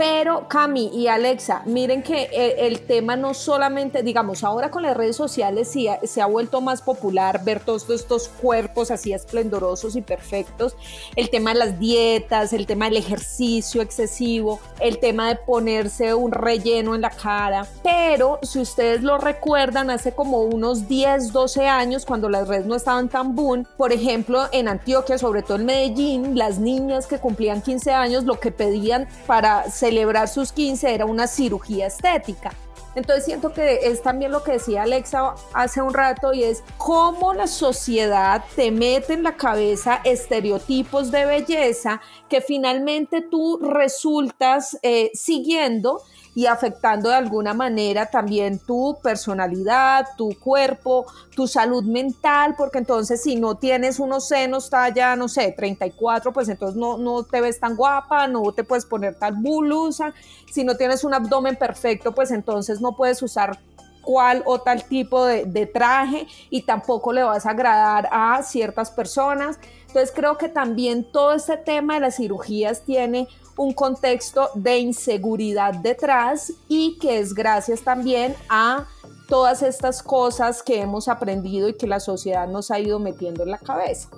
Pero 0.00 0.48
Cami 0.48 0.88
y 0.94 1.08
Alexa, 1.08 1.60
miren 1.66 2.02
que 2.02 2.30
eh, 2.32 2.66
el, 2.66 2.86
tema 2.86 3.16
no 3.16 3.34
solamente, 3.34 4.02
digamos, 4.02 4.42
ahora 4.44 4.70
con 4.70 4.82
las 4.82 4.96
redes 4.96 5.14
sociales 5.14 5.68
sí, 5.68 5.88
se 6.04 6.22
ha 6.22 6.26
vuelto 6.26 6.62
más 6.62 6.80
popular 6.80 7.44
ver 7.44 7.60
todos 7.60 7.90
estos 7.90 8.28
cuerpos 8.28 8.90
así 8.90 9.12
esplendorosos 9.12 9.96
y 9.96 10.00
perfectos. 10.00 10.74
El 11.16 11.28
tema 11.28 11.52
de 11.52 11.58
las 11.58 11.78
dietas, 11.78 12.54
el 12.54 12.66
tema 12.66 12.86
del 12.86 12.96
ejercicio 12.96 13.82
excesivo, 13.82 14.58
el 14.80 14.98
tema 15.00 15.28
de 15.28 15.36
ponerse 15.36 16.14
un 16.14 16.32
relleno 16.32 16.94
en 16.94 17.02
la 17.02 17.10
cara. 17.10 17.66
Pero 17.82 18.38
si 18.40 18.58
ustedes 18.58 19.02
lo 19.02 19.18
recuerdan, 19.18 19.90
hace 19.90 20.12
como 20.12 20.44
unos 20.44 20.88
10, 20.88 21.30
12 21.30 21.66
años, 21.68 22.06
cuando 22.06 22.30
las 22.30 22.48
redes 22.48 22.64
no 22.64 22.74
estaban 22.74 23.10
tan 23.10 23.36
boom, 23.36 23.66
por 23.76 23.92
ejemplo, 23.92 24.44
en 24.52 24.68
Antioquia, 24.68 25.18
sobre 25.18 25.42
todo 25.42 25.58
en 25.58 25.66
Medellín, 25.66 26.38
las 26.38 26.58
niñas 26.58 27.06
que 27.06 27.18
cumplían 27.18 27.60
15 27.60 27.92
años, 27.92 28.24
lo 28.24 28.40
que 28.40 28.50
pedían 28.50 29.06
para 29.26 29.70
ser 29.70 29.89
celebrar 29.90 30.28
sus 30.28 30.52
15 30.52 30.94
era 30.94 31.04
una 31.04 31.26
cirugía 31.26 31.88
estética. 31.88 32.52
Entonces 32.94 33.24
siento 33.24 33.52
que 33.52 33.80
es 33.88 34.02
también 34.02 34.30
lo 34.30 34.44
que 34.44 34.52
decía 34.52 34.82
Alexa 34.82 35.34
hace 35.52 35.82
un 35.82 35.92
rato 35.92 36.32
y 36.32 36.44
es 36.44 36.62
cómo 36.76 37.34
la 37.34 37.48
sociedad 37.48 38.44
te 38.54 38.70
mete 38.70 39.14
en 39.14 39.24
la 39.24 39.36
cabeza 39.36 40.00
estereotipos 40.04 41.10
de 41.10 41.24
belleza 41.24 42.00
que 42.28 42.40
finalmente 42.40 43.20
tú 43.20 43.58
resultas 43.62 44.78
eh, 44.82 45.10
siguiendo 45.12 46.02
y 46.34 46.46
afectando 46.46 47.08
de 47.08 47.16
alguna 47.16 47.54
manera 47.54 48.06
también 48.06 48.58
tu 48.58 48.98
personalidad, 49.02 50.06
tu 50.16 50.30
cuerpo, 50.38 51.06
tu 51.34 51.46
salud 51.46 51.82
mental, 51.82 52.54
porque 52.56 52.78
entonces 52.78 53.22
si 53.22 53.36
no 53.36 53.56
tienes 53.56 53.98
unos 53.98 54.28
senos 54.28 54.70
talla, 54.70 55.16
no 55.16 55.28
sé, 55.28 55.52
34, 55.56 56.32
pues 56.32 56.48
entonces 56.48 56.76
no, 56.76 56.98
no 56.98 57.24
te 57.24 57.40
ves 57.40 57.58
tan 57.58 57.76
guapa, 57.76 58.28
no 58.28 58.52
te 58.52 58.64
puedes 58.64 58.84
poner 58.84 59.14
tal 59.14 59.34
blusa, 59.34 60.12
si 60.50 60.64
no 60.64 60.76
tienes 60.76 61.04
un 61.04 61.14
abdomen 61.14 61.56
perfecto, 61.56 62.12
pues 62.12 62.30
entonces 62.30 62.80
no 62.80 62.96
puedes 62.96 63.22
usar 63.22 63.58
cual 64.02 64.42
o 64.46 64.60
tal 64.60 64.84
tipo 64.84 65.24
de, 65.24 65.66
traje 65.66 66.26
y 66.48 66.62
tampoco 66.62 67.12
le 67.12 67.22
vas 67.22 67.46
a 67.46 67.50
agradar 67.50 68.08
a 68.10 68.42
ciertas 68.42 68.90
personas. 68.90 69.58
Entonces 69.86 70.12
creo 70.14 70.38
que 70.38 70.48
también 70.48 71.04
todo 71.10 71.32
este 71.32 71.56
tema 71.56 71.94
de 71.94 72.00
las 72.00 72.16
cirugías 72.16 72.82
tiene 72.82 73.28
un 73.56 73.72
contexto 73.72 74.48
de 74.54 74.78
inseguridad 74.78 75.74
detrás 75.74 76.52
y 76.68 76.98
que 76.98 77.18
es 77.18 77.34
gracias 77.34 77.82
también 77.82 78.34
a 78.48 78.86
todas 79.28 79.62
estas 79.62 80.02
cosas 80.02 80.62
que 80.62 80.80
hemos 80.80 81.08
aprendido 81.08 81.68
y 81.68 81.74
que 81.74 81.86
la 81.86 82.00
sociedad 82.00 82.48
nos 82.48 82.70
ha 82.70 82.80
ido 82.80 82.98
metiendo 82.98 83.42
en 83.42 83.50
la 83.50 83.58
cabeza. 83.58 84.08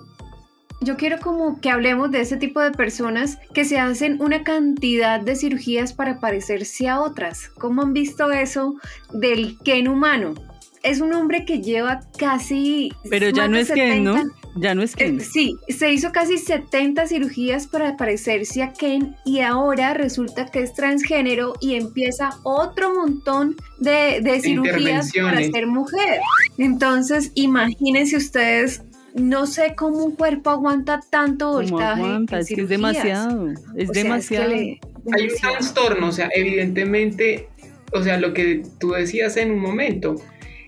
Yo 0.83 0.97
quiero 0.97 1.19
como 1.19 1.61
que 1.61 1.71
hablemos 1.71 2.11
de 2.11 2.21
ese 2.21 2.37
tipo 2.37 2.61
de 2.61 2.73
personas 2.73 3.39
que 3.55 3.65
se 3.65 3.79
hacen 3.79 4.21
una 4.21 4.43
cantidad 4.43 5.21
de 5.21 5.37
cirugías 5.37 5.93
para 5.93 6.19
parecerse 6.19 6.89
a 6.89 7.01
otras. 7.01 7.49
¿Cómo 7.49 7.83
han 7.83 7.93
visto 7.93 8.31
eso 8.31 8.77
del 9.13 9.59
Ken 9.65 9.89
humano? 9.89 10.35
Es 10.83 11.01
un 11.01 11.13
hombre 11.13 11.45
que 11.45 11.61
lleva 11.61 12.01
casi... 12.19 12.93
Pero 13.09 13.29
ya 13.31 13.47
no 13.47 13.57
es 13.57 13.71
Ken, 13.71 14.03
¿no? 14.03 14.21
Ya 14.57 14.75
no 14.75 14.83
es 14.83 14.97
Ken. 14.97 15.21
Eh, 15.21 15.25
sí, 15.25 15.57
se 15.69 15.93
hizo 15.93 16.11
casi 16.11 16.39
70 16.39 17.07
cirugías 17.07 17.69
para 17.69 17.97
parecerse 17.97 18.65
a 18.65 18.73
Ken 18.73 19.15
y 19.25 19.41
ahora 19.41 19.95
resulta 19.95 20.47
que 20.47 20.59
es 20.59 20.75
transgénero 20.75 21.55
y 21.61 21.77
empieza 21.77 22.31
otro 22.43 22.93
montón 22.93 23.57
de, 23.79 24.21
de 24.21 24.41
cirugías 24.41 25.13
para 25.13 25.41
ser 25.41 25.69
mujer. 25.69 26.21
Entonces, 26.59 27.31
imagínense 27.37 28.17
ustedes 28.17 28.83
no 29.15 29.47
sé 29.47 29.75
cómo 29.77 30.05
un 30.05 30.17
cuerpo 30.17 30.51
aguanta 30.51 31.01
tanto 31.09 31.53
voltaje. 31.53 32.01
Aguanta? 32.01 32.39
Es 32.39 32.49
que 32.49 32.63
es 32.63 32.69
demasiado, 32.69 33.49
es 33.77 33.91
demasiado. 33.91 34.53
Hay 34.53 35.29
un 35.29 35.37
trastorno, 35.41 36.09
o 36.09 36.13
sea, 36.13 36.29
evidentemente, 36.35 37.49
o 37.93 38.03
sea, 38.03 38.19
lo 38.19 38.33
que 38.33 38.63
tú 38.79 38.93
decías 38.93 39.37
en 39.37 39.51
un 39.51 39.59
momento, 39.59 40.17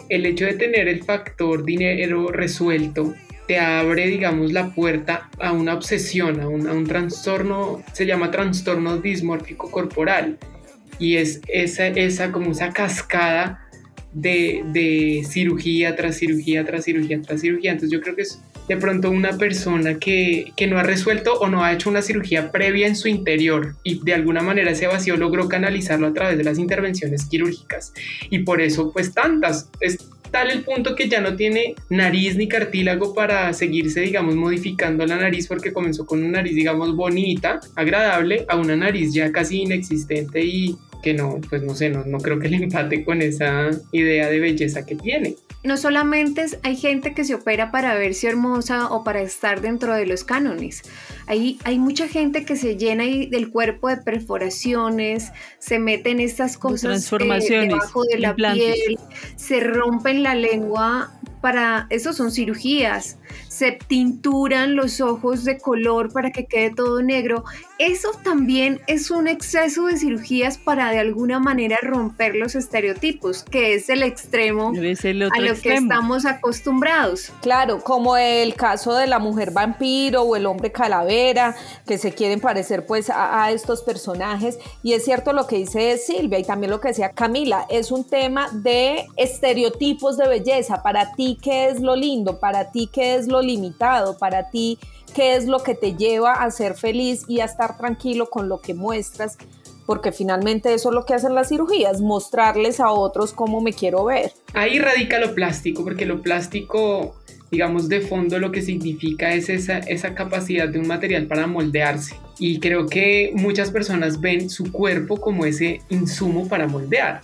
el 0.08 0.26
hecho 0.26 0.44
de 0.44 0.54
tener 0.54 0.88
el 0.88 1.02
factor 1.02 1.64
dinero 1.64 2.28
resuelto 2.28 3.14
te 3.46 3.58
abre, 3.58 4.06
digamos, 4.06 4.52
la 4.52 4.74
puerta 4.74 5.28
a 5.38 5.52
una 5.52 5.74
obsesión, 5.74 6.40
a 6.40 6.48
un, 6.48 6.66
a 6.66 6.72
un 6.72 6.86
trastorno, 6.86 7.82
se 7.92 8.06
llama 8.06 8.30
trastorno 8.30 8.96
dismórfico 8.98 9.70
corporal, 9.70 10.38
y 10.98 11.16
es 11.16 11.40
esa, 11.48 11.88
esa 11.88 12.32
como 12.32 12.52
esa 12.52 12.70
cascada 12.70 13.63
de, 14.14 15.22
cirugía 15.28 15.96
tras 15.96 16.16
cirugía 16.16 16.64
tras 16.64 16.84
cirugía 16.84 17.20
tras 17.20 17.40
cirugía. 17.40 17.72
Entonces 17.72 17.90
yo 17.90 18.00
creo 18.00 18.16
que 18.16 18.22
es 18.22 18.40
de 18.68 18.76
pronto 18.76 19.10
una 19.10 19.36
persona 19.36 19.98
que, 19.98 20.52
que, 20.56 20.66
no 20.66 20.78
ha 20.78 20.82
resuelto 20.82 21.34
o 21.34 21.48
no 21.48 21.64
ha 21.64 21.72
hecho 21.72 21.90
una 21.90 22.00
cirugía 22.00 22.50
previa 22.50 22.86
en 22.86 22.96
su 22.96 23.08
interior 23.08 23.74
y 23.82 24.02
de 24.02 24.14
alguna 24.14 24.40
manera 24.40 24.70
ese 24.70 24.86
vacío 24.86 25.16
logró 25.16 25.48
canalizarlo 25.48 26.06
a 26.06 26.14
través 26.14 26.38
de 26.38 26.44
las 26.44 26.58
intervenciones 26.58 27.26
quirúrgicas. 27.26 27.92
Y 28.30 28.40
por 28.40 28.60
eso 28.62 28.92
pues 28.92 29.12
tantas, 29.12 29.68
es 29.80 29.98
tal 30.34 30.50
el 30.50 30.64
punto 30.64 30.96
que 30.96 31.08
ya 31.08 31.20
no 31.20 31.36
tiene 31.36 31.76
nariz 31.90 32.36
ni 32.36 32.48
cartílago 32.48 33.14
para 33.14 33.52
seguirse, 33.52 34.00
digamos, 34.00 34.34
modificando 34.34 35.06
la 35.06 35.14
nariz 35.14 35.46
porque 35.46 35.72
comenzó 35.72 36.06
con 36.06 36.24
una 36.24 36.38
nariz, 36.38 36.56
digamos, 36.56 36.96
bonita, 36.96 37.60
agradable, 37.76 38.44
a 38.48 38.56
una 38.56 38.74
nariz 38.74 39.14
ya 39.14 39.30
casi 39.30 39.62
inexistente 39.62 40.44
y 40.44 40.76
que 41.04 41.12
no, 41.12 41.38
pues 41.50 41.62
no 41.62 41.74
sé, 41.74 41.90
no, 41.90 42.04
no 42.04 42.18
creo 42.18 42.40
que 42.40 42.48
le 42.48 42.56
empate 42.56 43.04
con 43.04 43.20
esa 43.20 43.70
idea 43.92 44.30
de 44.30 44.40
belleza 44.40 44.86
que 44.86 44.96
tiene. 44.96 45.36
No 45.62 45.76
solamente 45.76 46.44
hay 46.62 46.76
gente 46.76 47.14
que 47.14 47.24
se 47.24 47.34
opera 47.34 47.70
para 47.70 47.94
verse 47.94 48.26
hermosa 48.26 48.88
o 48.88 49.04
para 49.04 49.20
estar 49.20 49.60
dentro 49.60 49.94
de 49.94 50.06
los 50.06 50.24
cánones. 50.24 50.82
Hay, 51.26 51.58
hay 51.64 51.78
mucha 51.78 52.08
gente 52.08 52.44
que 52.46 52.56
se 52.56 52.76
llena 52.76 53.04
del 53.04 53.50
cuerpo 53.50 53.88
de 53.88 53.98
perforaciones, 53.98 55.30
se 55.58 55.78
meten 55.78 56.20
estas 56.20 56.56
cosas 56.56 56.84
eh, 56.84 56.88
transformaciones, 56.88 57.68
debajo 57.68 58.02
de 58.04 58.18
la 58.18 58.34
piel, 58.34 58.98
se 59.36 59.60
rompen 59.60 60.22
la 60.22 60.34
lengua 60.34 61.12
para, 61.42 61.86
eso 61.90 62.14
son 62.14 62.32
cirugías, 62.32 63.18
se 63.54 63.70
tinturan 63.70 64.74
los 64.74 65.00
ojos 65.00 65.44
de 65.44 65.58
color 65.58 66.12
para 66.12 66.32
que 66.32 66.46
quede 66.46 66.74
todo 66.74 67.02
negro. 67.02 67.44
Eso 67.78 68.10
también 68.24 68.80
es 68.88 69.12
un 69.12 69.28
exceso 69.28 69.86
de 69.86 69.96
cirugías 69.96 70.58
para 70.58 70.90
de 70.90 70.98
alguna 70.98 71.38
manera 71.38 71.78
romper 71.80 72.34
los 72.34 72.56
estereotipos, 72.56 73.44
que 73.44 73.74
es 73.74 73.88
el 73.88 74.02
extremo 74.02 74.72
a 74.72 75.40
lo 75.40 75.54
que 75.54 75.74
estamos 75.74 76.26
acostumbrados. 76.26 77.32
Claro, 77.42 77.80
como 77.80 78.16
el 78.16 78.54
caso 78.54 78.94
de 78.94 79.06
la 79.06 79.20
mujer 79.20 79.52
vampiro 79.52 80.22
o 80.22 80.34
el 80.34 80.46
hombre 80.46 80.72
calavera, 80.72 81.54
que 81.86 81.96
se 81.96 82.12
quieren 82.12 82.40
parecer 82.40 82.86
pues 82.86 83.08
a, 83.08 83.44
a 83.44 83.52
estos 83.52 83.82
personajes. 83.82 84.58
Y 84.82 84.94
es 84.94 85.04
cierto 85.04 85.32
lo 85.32 85.46
que 85.46 85.58
dice 85.58 85.96
Silvia 85.98 86.40
y 86.40 86.44
también 86.44 86.72
lo 86.72 86.80
que 86.80 86.88
decía 86.88 87.10
Camila, 87.10 87.66
es 87.70 87.92
un 87.92 88.02
tema 88.02 88.48
de 88.52 89.06
estereotipos 89.16 90.16
de 90.16 90.26
belleza. 90.26 90.82
Para 90.82 91.12
ti 91.12 91.38
qué 91.40 91.68
es 91.68 91.80
lo 91.80 91.94
lindo, 91.94 92.40
para 92.40 92.72
ti 92.72 92.88
qué 92.92 93.14
es 93.14 93.28
lo 93.28 93.43
limitado, 93.44 94.18
para 94.18 94.50
ti 94.50 94.78
qué 95.14 95.36
es 95.36 95.46
lo 95.46 95.62
que 95.62 95.74
te 95.74 95.94
lleva 95.94 96.32
a 96.32 96.50
ser 96.50 96.74
feliz 96.74 97.24
y 97.28 97.40
a 97.40 97.44
estar 97.44 97.78
tranquilo 97.78 98.28
con 98.28 98.48
lo 98.48 98.60
que 98.60 98.74
muestras, 98.74 99.38
porque 99.86 100.12
finalmente 100.12 100.74
eso 100.74 100.88
es 100.88 100.94
lo 100.94 101.04
que 101.04 101.14
hacen 101.14 101.34
las 101.34 101.48
cirugías, 101.48 102.00
mostrarles 102.00 102.80
a 102.80 102.90
otros 102.90 103.32
cómo 103.32 103.60
me 103.60 103.72
quiero 103.72 104.04
ver. 104.04 104.32
Ahí 104.54 104.78
radica 104.78 105.18
lo 105.18 105.34
plástico, 105.34 105.84
porque 105.84 106.06
lo 106.06 106.20
plástico, 106.22 107.14
digamos, 107.50 107.88
de 107.88 108.00
fondo 108.00 108.38
lo 108.38 108.50
que 108.50 108.62
significa 108.62 109.34
es 109.34 109.48
esa, 109.48 109.78
esa 109.78 110.14
capacidad 110.14 110.68
de 110.68 110.80
un 110.80 110.88
material 110.88 111.26
para 111.26 111.46
moldearse. 111.46 112.16
Y 112.38 112.58
creo 112.58 112.86
que 112.86 113.30
muchas 113.34 113.70
personas 113.70 114.20
ven 114.20 114.50
su 114.50 114.72
cuerpo 114.72 115.20
como 115.20 115.44
ese 115.44 115.80
insumo 115.90 116.48
para 116.48 116.66
moldear 116.66 117.20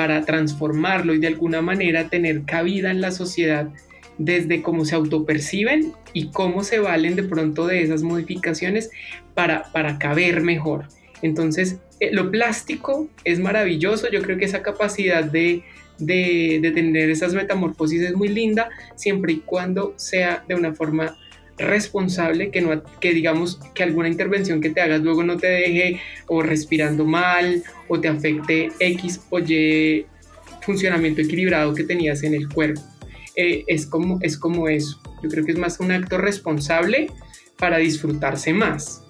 para 0.00 0.24
transformarlo 0.24 1.14
y 1.14 1.18
de 1.18 1.26
alguna 1.26 1.60
manera 1.60 2.08
tener 2.08 2.44
cabida 2.44 2.90
en 2.90 3.00
la 3.00 3.10
sociedad 3.10 3.68
desde 4.20 4.60
cómo 4.60 4.84
se 4.84 4.94
autoperciben 4.94 5.92
y 6.12 6.28
cómo 6.28 6.62
se 6.62 6.78
valen 6.78 7.16
de 7.16 7.22
pronto 7.22 7.66
de 7.66 7.82
esas 7.82 8.02
modificaciones 8.02 8.90
para, 9.32 9.72
para 9.72 9.98
caber 9.98 10.42
mejor. 10.42 10.84
Entonces, 11.22 11.78
eh, 12.00 12.10
lo 12.12 12.30
plástico 12.30 13.08
es 13.24 13.40
maravilloso, 13.40 14.10
yo 14.10 14.20
creo 14.20 14.36
que 14.36 14.44
esa 14.44 14.62
capacidad 14.62 15.24
de, 15.24 15.62
de, 15.98 16.58
de 16.60 16.70
tener 16.70 17.08
esas 17.08 17.32
metamorfosis 17.32 18.02
es 18.02 18.14
muy 18.14 18.28
linda, 18.28 18.68
siempre 18.94 19.32
y 19.32 19.36
cuando 19.38 19.94
sea 19.96 20.44
de 20.46 20.54
una 20.54 20.74
forma 20.74 21.16
responsable, 21.56 22.50
que, 22.50 22.60
no, 22.60 22.82
que 23.00 23.14
digamos 23.14 23.58
que 23.74 23.82
alguna 23.82 24.08
intervención 24.08 24.60
que 24.60 24.68
te 24.68 24.82
hagas 24.82 25.00
luego 25.00 25.24
no 25.24 25.38
te 25.38 25.46
deje 25.46 26.00
o 26.26 26.42
respirando 26.42 27.06
mal 27.06 27.62
o 27.88 27.98
te 27.98 28.08
afecte 28.08 28.68
X 28.80 29.22
o 29.30 29.38
Y 29.38 30.04
funcionamiento 30.60 31.22
equilibrado 31.22 31.74
que 31.74 31.84
tenías 31.84 32.22
en 32.22 32.34
el 32.34 32.48
cuerpo. 32.50 32.82
Eh, 33.42 33.64
es, 33.68 33.86
como, 33.86 34.18
es 34.20 34.36
como 34.36 34.68
eso. 34.68 34.98
Yo 35.22 35.30
creo 35.30 35.46
que 35.46 35.52
es 35.52 35.58
más 35.58 35.80
un 35.80 35.90
acto 35.92 36.18
responsable 36.18 37.10
para 37.56 37.78
disfrutarse 37.78 38.52
más. 38.52 39.02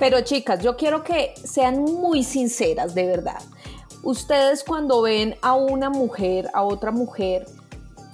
Pero 0.00 0.20
chicas, 0.22 0.60
yo 0.60 0.76
quiero 0.76 1.04
que 1.04 1.32
sean 1.44 1.84
muy 1.84 2.24
sinceras, 2.24 2.92
de 2.96 3.06
verdad. 3.06 3.40
Ustedes 4.02 4.64
cuando 4.64 5.02
ven 5.02 5.36
a 5.42 5.54
una 5.54 5.90
mujer, 5.90 6.50
a 6.54 6.64
otra 6.64 6.90
mujer, 6.90 7.46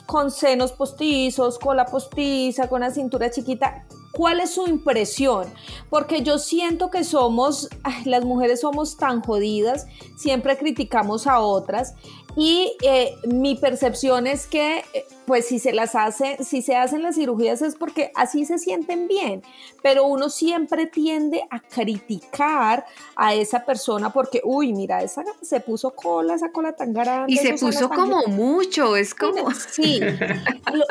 con 0.04 0.30
senos 0.30 0.72
postizos, 0.72 1.58
cola 1.58 1.86
postiza, 1.86 2.68
con 2.68 2.82
la 2.82 2.90
cintura 2.90 3.30
chiquita. 3.30 3.86
¿Cuál 4.12 4.40
es 4.40 4.50
su 4.50 4.66
impresión? 4.66 5.46
Porque 5.88 6.22
yo 6.22 6.38
siento 6.38 6.90
que 6.90 7.04
somos, 7.04 7.70
las 8.04 8.24
mujeres 8.26 8.60
somos 8.60 8.98
tan 8.98 9.22
jodidas, 9.22 9.86
siempre 10.18 10.58
criticamos 10.58 11.26
a 11.26 11.40
otras 11.40 11.94
y 12.37 12.76
eh, 12.82 13.14
mi 13.26 13.56
percepción 13.56 14.26
es 14.26 14.46
que, 14.46 14.78
eh, 14.92 15.04
pues 15.26 15.46
si 15.46 15.58
se 15.58 15.72
las 15.72 15.94
hace, 15.94 16.42
si 16.42 16.62
se 16.62 16.76
hacen 16.76 17.02
las 17.02 17.14
cirugías 17.14 17.62
es 17.62 17.76
porque 17.76 18.10
así 18.14 18.44
se 18.44 18.58
sienten 18.58 19.08
bien, 19.08 19.42
pero 19.82 20.04
uno 20.04 20.28
siempre 20.28 20.87
tiende 20.87 21.42
a 21.50 21.60
criticar 21.60 22.84
a 23.16 23.34
esa 23.34 23.64
persona 23.64 24.12
porque, 24.12 24.40
uy, 24.44 24.72
mira, 24.72 25.02
esa 25.02 25.25
se 25.40 25.60
puso 25.60 25.90
cola, 25.90 26.34
esa 26.34 26.50
cola 26.50 26.72
tan 26.72 26.92
grande. 26.92 27.32
Y 27.32 27.37
se 27.37 27.54
puso 27.54 27.88
como 27.88 28.22
mucho, 28.26 28.96
es 28.96 29.14
como... 29.14 29.50
Sí, 29.70 30.00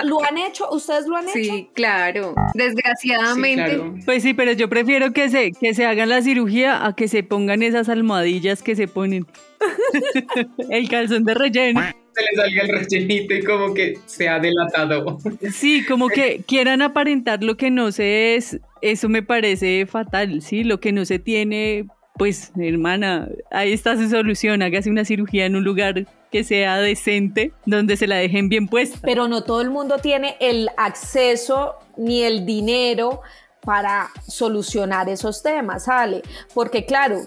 ¿Lo, 0.03 0.23
han 0.23 0.37
hecho? 0.37 0.69
¿Ustedes 0.71 1.05
lo 1.05 1.17
han 1.17 1.25
hecho? 1.25 1.33
Sí, 1.33 1.69
claro, 1.73 2.33
desgraciadamente. 2.53 4.03
Pues 4.05 4.23
sí, 4.23 4.33
pero 4.33 4.53
yo 4.53 4.69
prefiero 4.69 5.11
que 5.11 5.29
se, 5.29 5.51
que 5.51 5.73
se 5.73 5.85
hagan 5.85 6.09
la 6.09 6.21
cirugía 6.21 6.85
a 6.85 6.95
que 6.95 7.07
se 7.07 7.23
pongan 7.23 7.61
esas 7.61 7.89
almohadillas 7.89 8.61
que 8.63 8.75
se 8.75 8.87
ponen. 8.87 9.27
el 10.69 10.89
calzón 10.89 11.23
de 11.23 11.33
relleno. 11.33 11.81
Se 12.13 12.21
le 12.21 12.35
salga 12.35 12.61
el 12.63 12.69
rellenito 12.69 13.33
y 13.33 13.43
como 13.43 13.73
que 13.73 13.97
se 14.05 14.27
ha 14.27 14.39
delatado. 14.39 15.17
Sí, 15.51 15.85
como 15.85 16.09
que 16.09 16.43
quieran 16.45 16.81
aparentar 16.81 17.43
lo 17.43 17.55
que 17.55 17.71
no 17.71 17.91
se 17.91 18.35
es, 18.35 18.59
eso 18.81 19.09
me 19.09 19.23
parece 19.23 19.85
fatal, 19.85 20.41
¿sí? 20.41 20.63
Lo 20.63 20.79
que 20.79 20.91
no 20.91 21.05
se 21.05 21.19
tiene, 21.19 21.87
pues 22.15 22.51
hermana, 22.57 23.29
ahí 23.51 23.71
está 23.71 23.95
su 23.95 24.09
solución, 24.09 24.61
hágase 24.61 24.89
una 24.89 25.05
cirugía 25.05 25.45
en 25.45 25.55
un 25.55 25.63
lugar 25.63 26.05
que 26.31 26.43
sea 26.43 26.77
decente, 26.77 27.53
donde 27.65 27.97
se 27.97 28.07
la 28.07 28.17
dejen 28.17 28.49
bien 28.49 28.67
puesta. 28.67 28.99
Pero 29.01 29.27
no 29.27 29.43
todo 29.43 29.61
el 29.61 29.69
mundo 29.69 29.97
tiene 29.97 30.35
el 30.39 30.69
acceso 30.77 31.75
ni 31.97 32.23
el 32.23 32.45
dinero 32.45 33.21
para 33.61 34.09
solucionar 34.27 35.09
esos 35.09 35.43
temas, 35.43 35.85
¿sale? 35.85 36.21
Porque 36.53 36.85
claro, 36.85 37.21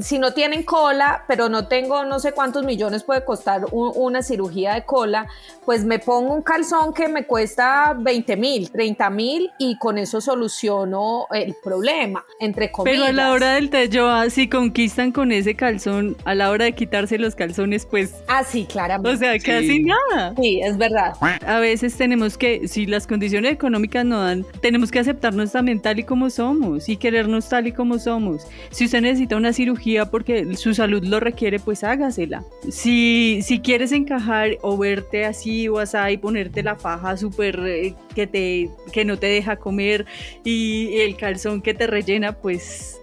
si 0.00 0.18
no 0.18 0.32
tienen 0.32 0.62
cola, 0.62 1.24
pero 1.26 1.48
no 1.48 1.66
tengo 1.66 2.04
no 2.04 2.20
sé 2.20 2.32
cuántos 2.32 2.64
millones 2.64 3.04
puede 3.04 3.24
costar 3.24 3.66
una 3.72 4.22
cirugía 4.22 4.74
de 4.74 4.84
cola, 4.84 5.26
pues 5.64 5.84
me 5.84 5.98
pongo 5.98 6.34
un 6.34 6.42
calzón 6.42 6.92
que 6.92 7.08
me 7.08 7.24
cuesta 7.24 7.96
20 7.98 8.36
mil, 8.36 8.70
30 8.70 9.10
mil 9.10 9.50
y 9.58 9.78
con 9.78 9.98
eso 9.98 10.20
soluciono 10.20 11.26
el 11.32 11.54
problema, 11.62 12.24
entre 12.38 12.70
comillas. 12.70 13.00
Pero 13.00 13.08
a 13.08 13.12
la 13.12 13.32
hora 13.32 13.54
del 13.54 13.70
yo, 13.90 14.08
ah, 14.08 14.28
si 14.30 14.48
conquistan 14.48 15.12
con 15.12 15.32
ese 15.32 15.54
calzón, 15.54 16.16
a 16.24 16.34
la 16.34 16.50
hora 16.50 16.66
de 16.66 16.72
quitarse 16.72 17.18
los 17.18 17.34
calzones, 17.34 17.86
pues... 17.86 18.14
Ah, 18.28 18.44
sí, 18.44 18.66
claramente. 18.66 19.10
O 19.10 19.16
sea, 19.16 19.38
casi 19.38 19.82
nada. 19.82 20.34
Sí, 20.36 20.60
es 20.62 20.76
verdad. 20.76 21.14
A 21.20 21.60
veces 21.60 21.96
tenemos 21.96 22.36
que, 22.36 22.68
si 22.68 22.86
las 22.86 23.06
condiciones 23.06 23.52
económicas 23.52 24.04
no 24.04 24.20
dan, 24.20 24.44
tenemos 24.60 24.90
que 24.90 24.98
aceptarnos 24.98 25.52
también 25.52 25.80
tal 25.80 25.98
y 25.98 26.04
como 26.04 26.30
somos 26.30 26.88
y 26.88 26.96
querernos 26.96 27.48
tal 27.48 27.66
y 27.66 27.72
como 27.72 27.98
somos. 27.98 28.46
Si 28.70 28.84
usted 28.84 29.00
necesita 29.00 29.36
una 29.36 29.52
cirugía 29.52 29.69
porque 30.10 30.54
su 30.56 30.74
salud 30.74 31.04
lo 31.04 31.20
requiere, 31.20 31.58
pues 31.58 31.84
hágasela. 31.84 32.44
Si, 32.68 33.40
si 33.42 33.60
quieres 33.60 33.92
encajar 33.92 34.58
o 34.62 34.76
verte 34.76 35.24
así 35.24 35.68
o 35.68 35.78
así 35.78 35.96
y 36.10 36.16
ponerte 36.16 36.62
la 36.62 36.76
faja 36.76 37.16
súper 37.16 37.60
eh, 37.66 37.94
que, 38.14 38.26
te, 38.26 38.70
que 38.92 39.04
no 39.04 39.18
te 39.18 39.26
deja 39.26 39.56
comer 39.56 40.06
y 40.44 40.98
el 40.98 41.16
calzón 41.16 41.62
que 41.62 41.74
te 41.74 41.86
rellena, 41.86 42.32
pues 42.32 43.00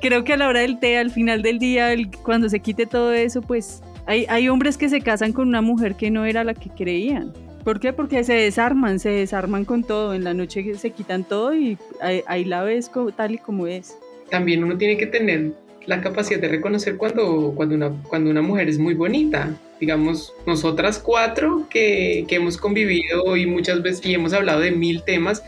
creo 0.00 0.24
que 0.24 0.34
a 0.34 0.36
la 0.36 0.48
hora 0.48 0.60
del 0.60 0.78
té, 0.78 0.98
al 0.98 1.10
final 1.10 1.42
del 1.42 1.58
día, 1.58 1.94
cuando 2.22 2.48
se 2.48 2.60
quite 2.60 2.86
todo 2.86 3.12
eso, 3.12 3.40
pues 3.42 3.82
hay, 4.06 4.26
hay 4.28 4.48
hombres 4.48 4.76
que 4.76 4.88
se 4.88 5.00
casan 5.00 5.32
con 5.32 5.48
una 5.48 5.62
mujer 5.62 5.94
que 5.94 6.10
no 6.10 6.24
era 6.24 6.44
la 6.44 6.54
que 6.54 6.70
creían. 6.70 7.32
¿Por 7.66 7.80
qué? 7.80 7.92
Porque 7.92 8.22
se 8.22 8.34
desarman, 8.34 9.00
se 9.00 9.08
desarman 9.08 9.64
con 9.64 9.82
todo. 9.82 10.14
En 10.14 10.22
la 10.22 10.34
noche 10.34 10.76
se 10.76 10.90
quitan 10.90 11.24
todo 11.24 11.52
y 11.52 11.76
ahí, 12.00 12.44
la 12.44 12.62
ves 12.62 12.92
tal 13.16 13.34
y 13.34 13.38
como 13.38 13.66
es. 13.66 13.98
También 14.30 14.62
uno 14.62 14.78
tiene 14.78 14.96
que 14.96 15.06
tener 15.06 15.52
la 15.86 16.00
capacidad 16.00 16.40
de 16.40 16.48
reconocer 16.48 16.96
cuando, 16.96 17.52
cuando, 17.56 17.74
una, 17.74 17.90
cuando 18.08 18.30
una 18.30 18.42
mujer 18.42 18.68
es 18.68 18.78
muy 18.78 18.94
bonita. 18.94 19.54
Digamos, 19.80 20.32
nosotras 20.46 20.98
cuatro 20.98 21.66
que, 21.70 22.24
que 22.28 22.36
hemos 22.36 22.56
convivido 22.56 23.36
y 23.36 23.46
muchas 23.46 23.82
veces 23.82 24.04
y 24.06 24.14
hemos 24.14 24.32
hablado 24.32 24.60
de 24.60 24.70
mil 24.70 25.02
temas, 25.02 25.42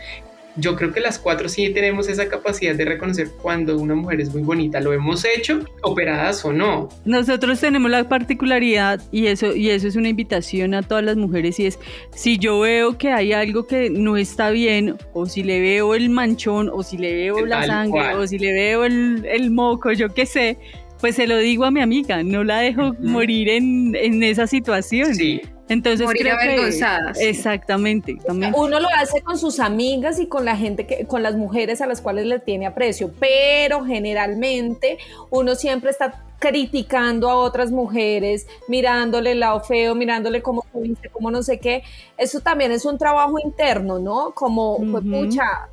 yo 0.58 0.76
creo 0.76 0.92
que 0.92 1.00
las 1.00 1.18
cuatro 1.18 1.48
sí 1.48 1.70
tenemos 1.70 2.08
esa 2.08 2.28
capacidad 2.28 2.74
de 2.74 2.84
reconocer 2.84 3.30
cuando 3.40 3.78
una 3.78 3.94
mujer 3.94 4.20
es 4.20 4.32
muy 4.32 4.42
bonita. 4.42 4.80
Lo 4.80 4.92
hemos 4.92 5.24
hecho, 5.24 5.60
operadas 5.82 6.44
o 6.44 6.52
no. 6.52 6.88
Nosotros 7.04 7.60
tenemos 7.60 7.90
la 7.90 8.08
particularidad 8.08 9.00
y 9.12 9.26
eso, 9.26 9.54
y 9.54 9.70
eso 9.70 9.88
es 9.88 9.96
una 9.96 10.08
invitación 10.08 10.74
a 10.74 10.82
todas 10.82 11.04
las 11.04 11.16
mujeres 11.16 11.58
y 11.60 11.66
es, 11.66 11.78
si 12.14 12.38
yo 12.38 12.60
veo 12.60 12.98
que 12.98 13.10
hay 13.12 13.32
algo 13.32 13.66
que 13.66 13.90
no 13.90 14.16
está 14.16 14.50
bien, 14.50 14.96
o 15.12 15.26
si 15.26 15.42
le 15.42 15.60
veo 15.60 15.94
el 15.94 16.10
manchón, 16.10 16.70
o 16.72 16.82
si 16.82 16.98
le 16.98 17.14
veo 17.14 17.46
la 17.46 17.66
sangre, 17.66 18.14
o 18.14 18.26
si 18.26 18.38
le 18.38 18.52
veo 18.52 18.84
el, 18.84 19.24
el 19.24 19.50
moco, 19.50 19.92
yo 19.92 20.12
qué 20.12 20.26
sé, 20.26 20.58
pues 21.00 21.14
se 21.14 21.26
lo 21.26 21.36
digo 21.38 21.64
a 21.64 21.70
mi 21.70 21.80
amiga, 21.80 22.22
no 22.22 22.44
la 22.44 22.58
dejo 22.58 22.94
morir 23.00 23.48
en, 23.48 23.94
en, 23.94 24.22
esa 24.22 24.46
situación. 24.46 25.14
Sí. 25.14 25.40
Entonces 25.68 26.06
Morir 26.06 26.22
creo 26.22 26.34
avergonzadas. 26.36 27.20
exactamente, 27.20 28.16
Uno 28.28 28.80
lo 28.80 28.88
hace 28.96 29.20
con 29.22 29.38
sus 29.38 29.60
amigas 29.60 30.18
y 30.18 30.26
con 30.26 30.44
la 30.44 30.56
gente 30.56 30.86
que, 30.86 31.04
con 31.06 31.22
las 31.22 31.36
mujeres 31.36 31.80
a 31.80 31.86
las 31.86 32.00
cuales 32.00 32.26
le 32.26 32.38
tiene 32.38 32.66
aprecio, 32.66 33.10
pero 33.18 33.84
generalmente 33.84 34.98
uno 35.30 35.54
siempre 35.54 35.90
está 35.90 36.24
criticando 36.38 37.28
a 37.28 37.34
otras 37.34 37.70
mujeres, 37.70 38.46
mirándole 38.68 39.32
el 39.32 39.40
lado 39.40 39.60
feo, 39.60 39.94
mirándole 39.94 40.40
cómo 40.40 40.64
como 41.12 41.30
no 41.30 41.42
sé 41.42 41.58
qué. 41.58 41.82
Eso 42.16 42.40
también 42.40 42.72
es 42.72 42.84
un 42.84 42.96
trabajo 42.96 43.38
interno, 43.42 43.98
¿no? 43.98 44.32
Como, 44.34 44.78
pues, 44.78 45.04
pucha, 45.04 45.68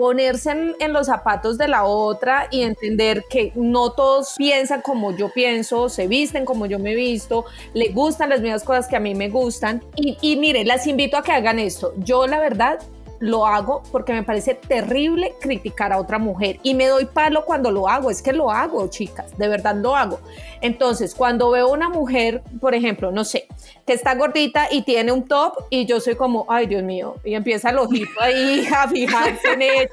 ponerse 0.00 0.50
en, 0.50 0.92
los 0.94 1.08
zapatos 1.08 1.58
de 1.58 1.68
la 1.68 1.84
otra 1.84 2.48
y 2.50 2.62
entender 2.62 3.22
que 3.28 3.52
no 3.54 3.92
todos 3.92 4.34
piensan 4.38 4.80
como 4.80 5.14
yo 5.14 5.30
pienso, 5.30 5.90
se 5.90 6.08
visten 6.08 6.46
como 6.46 6.64
yo 6.64 6.78
me 6.78 6.94
visto, 6.94 7.44
le 7.74 7.90
gustan 7.90 8.30
las 8.30 8.40
mismas 8.40 8.64
cosas 8.64 8.88
que 8.88 8.96
a 8.96 9.00
mí 9.00 9.14
me 9.14 9.28
gustan. 9.28 9.84
Y, 9.96 10.16
y 10.22 10.36
miren, 10.36 10.66
las 10.66 10.86
invito 10.86 11.18
a 11.18 11.22
que 11.22 11.32
hagan 11.32 11.58
esto. 11.58 11.92
Yo 11.98 12.26
la 12.26 12.40
verdad 12.40 12.78
lo 13.20 13.46
hago 13.46 13.82
porque 13.92 14.14
me 14.14 14.22
parece 14.22 14.54
terrible 14.54 15.34
criticar 15.40 15.92
a 15.92 15.98
otra 15.98 16.18
mujer 16.18 16.58
y 16.62 16.74
me 16.74 16.86
doy 16.86 17.04
palo 17.04 17.44
cuando 17.44 17.70
lo 17.70 17.88
hago, 17.88 18.10
es 18.10 18.22
que 18.22 18.32
lo 18.32 18.50
hago, 18.50 18.88
chicas, 18.88 19.36
de 19.38 19.46
verdad 19.46 19.76
lo 19.76 19.94
hago. 19.94 20.18
Entonces, 20.62 21.14
cuando 21.14 21.50
veo 21.50 21.70
una 21.70 21.88
mujer, 21.88 22.42
por 22.60 22.74
ejemplo, 22.74 23.12
no 23.12 23.24
sé, 23.24 23.46
que 23.86 23.92
está 23.92 24.14
gordita 24.14 24.68
y 24.70 24.82
tiene 24.82 25.12
un 25.12 25.28
top 25.28 25.54
y 25.68 25.86
yo 25.86 26.00
soy 26.00 26.16
como, 26.16 26.46
ay 26.48 26.66
Dios 26.66 26.82
mío, 26.82 27.16
y 27.22 27.34
empieza 27.34 27.70
el 27.70 27.78
ojito 27.78 28.20
ahí 28.20 28.66
a 28.74 28.88
fijarse 28.88 29.52
en 29.52 29.62
él. 29.62 29.90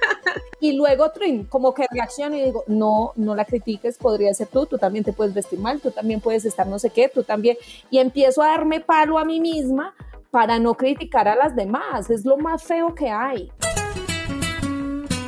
Y 0.60 0.74
luego 0.74 1.12
como 1.50 1.74
que 1.74 1.86
reacciono 1.92 2.36
y 2.36 2.44
digo, 2.44 2.64
no, 2.68 3.12
no 3.16 3.36
la 3.36 3.46
critiques, 3.46 3.98
podría 3.98 4.34
ser 4.34 4.48
tú, 4.48 4.66
tú 4.66 4.78
también 4.78 5.04
te 5.04 5.14
puedes 5.14 5.34
vestir 5.34 5.60
mal, 5.60 5.80
tú 5.82 5.92
también 5.92 6.22
puedes 6.22 6.46
estar 6.46 6.66
no 6.66 6.80
sé 6.80 6.90
qué, 6.90 7.10
tú 7.10 7.24
también. 7.24 7.58
Y 7.90 8.00
empiezo 8.00 8.42
a 8.42 8.48
darme 8.48 8.80
palo 8.80 9.20
a 9.20 9.26
mí 9.26 9.40
misma 9.40 9.94
para 10.38 10.60
no 10.60 10.76
criticar 10.76 11.28
a 11.28 11.36
las 11.36 11.56
demás. 11.56 12.12
Es 12.12 12.24
lo 12.24 12.38
más 12.38 12.64
feo 12.64 12.94
que 12.94 13.10
hay. 13.10 13.50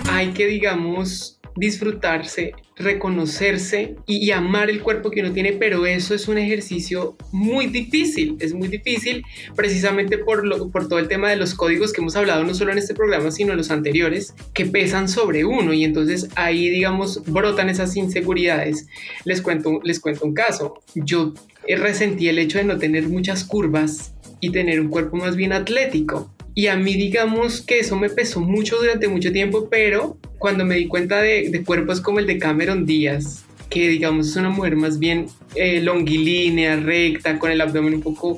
Hay 0.08 0.34
que, 0.34 0.46
digamos, 0.46 1.40
disfrutarse, 1.56 2.52
reconocerse 2.76 3.96
y, 4.06 4.30
amar 4.30 4.70
el 4.70 4.84
cuerpo 4.84 5.10
que 5.10 5.22
uno 5.22 5.32
tiene, 5.32 5.54
pero 5.54 5.88
eso 5.88 6.14
es 6.14 6.28
un 6.28 6.38
ejercicio 6.38 7.18
muy 7.32 7.66
difícil, 7.66 8.38
es 8.40 8.54
muy 8.54 8.68
difícil 8.68 9.24
precisamente 9.56 10.20
por, 10.20 10.46
lo, 10.46 10.70
por 10.70 10.88
todo 10.88 11.00
el 11.00 11.08
tema 11.08 11.32
de 11.32 11.38
los 11.38 11.56
códigos 11.56 11.92
que 11.92 12.02
hemos 12.02 12.16
hablado 12.16 12.44
no 12.44 12.54
solo 12.54 12.72
en 12.72 12.78
este 12.78 12.94
programa, 12.94 13.32
sino 13.32 13.54
en 13.54 13.58
los 13.58 13.72
anteriores, 13.72 14.36
que 14.54 14.68
pesan 14.68 15.10
sobre 15.10 15.44
uno 15.44 15.74
y 15.74 15.86
entonces 15.86 16.30
ahí, 16.36 16.70
digamos, 16.70 17.24
brotan 17.26 17.68
esas 17.70 17.96
inseguridades. 17.96 18.86
Les 19.26 19.42
cuento, 19.42 19.80
les 19.84 20.00
cuento 20.00 20.24
un 20.28 20.36
caso, 20.36 20.84
yo 20.94 21.34
resentí 21.68 22.30
el 22.30 22.38
hecho 22.38 22.60
de 22.60 22.66
no 22.66 22.78
tener 22.78 23.10
muchas 23.10 23.44
curvas 23.44 24.14
y 24.40 24.52
tener 24.52 24.80
un 24.80 24.90
cuerpo 24.90 25.18
más 25.18 25.36
bien 25.36 25.54
atlético. 25.54 26.32
Y 26.56 26.68
a 26.68 26.76
mí 26.76 26.96
digamos 26.96 27.62
que 27.62 27.80
eso 27.80 27.96
me 27.96 28.10
pesó 28.10 28.42
mucho 28.42 28.78
durante 28.78 29.08
mucho 29.08 29.32
tiempo, 29.32 29.70
pero 29.70 30.18
cuando 30.38 30.66
me 30.66 30.76
di 30.76 30.88
cuenta 30.88 31.22
de, 31.22 31.64
cuerpos 31.66 32.02
como 32.02 32.20
el 32.20 32.28
de 32.28 32.38
Cameron 32.38 32.86
Díaz, 32.86 33.46
que 33.70 33.88
digamos 33.88 34.30
es 34.30 34.36
una 34.36 34.50
mujer 34.50 34.76
más 34.76 35.00
bien 35.00 35.28
eh, 35.56 35.82
longilínea, 35.82 36.76
recta, 36.78 37.38
con 37.40 37.52
el 37.52 37.62
abdomen 37.62 37.96
un 37.96 38.02
poco 38.02 38.38